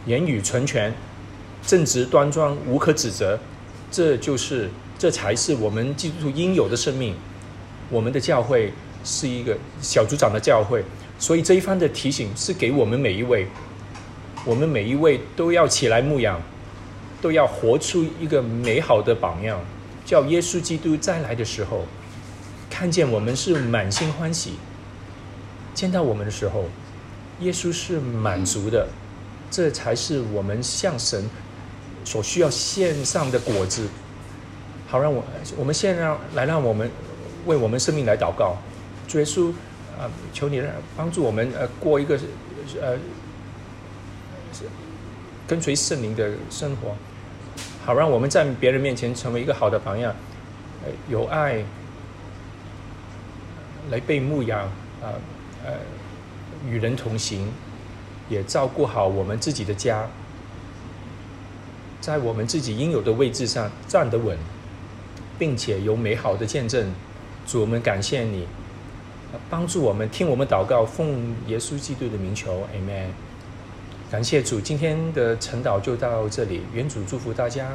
[0.06, 0.92] 言语纯全，
[1.66, 3.40] 正直端庄，无可指责。
[3.92, 7.16] 这就是这才是我们基督徒应有的生命。
[7.90, 8.74] 我们的教会
[9.04, 10.84] 是一个小组长的教会，
[11.18, 13.48] 所以这一番的提醒是给我们每一位，
[14.46, 16.40] 我们每一位都要起来牧养，
[17.22, 19.60] 都要活出一个美好的榜样，
[20.06, 21.86] 叫耶稣基督再来的时候，
[22.70, 24.54] 看见我们是满心欢喜，
[25.74, 26.66] 见到我们的时候，
[27.42, 28.88] 耶稣是满足的，
[29.52, 31.30] 这才是我们向神
[32.04, 33.88] 所需要献上的果子，
[34.88, 35.24] 好让我
[35.58, 36.90] 我们现在来让我们。
[37.46, 38.58] 为我们生命来祷告，
[39.08, 39.50] 主耶稣
[39.98, 42.20] 啊，求你让帮助我们呃过一个
[42.82, 42.98] 呃
[45.48, 46.98] 跟随圣灵的生活，
[47.90, 50.14] 好让我们在别人面前成为一个好的榜样，
[50.84, 51.64] 呃有爱
[53.90, 54.62] 来被牧养
[55.02, 55.18] 啊
[55.66, 55.74] 呃
[56.70, 57.48] 与人同行，
[58.30, 60.08] 也照顾好我们自己的家，
[62.00, 64.38] 在我们自己应有的位置上站得稳，
[65.40, 66.94] 并且有美好的见证。
[67.48, 68.46] 主，我们感谢你，
[69.50, 73.29] 帮助我们听我们祷告，奉耶稣基督的名求，Amen。
[74.12, 77.70] 感谢主，今天的晨祷就到这里，愿主祝福大家。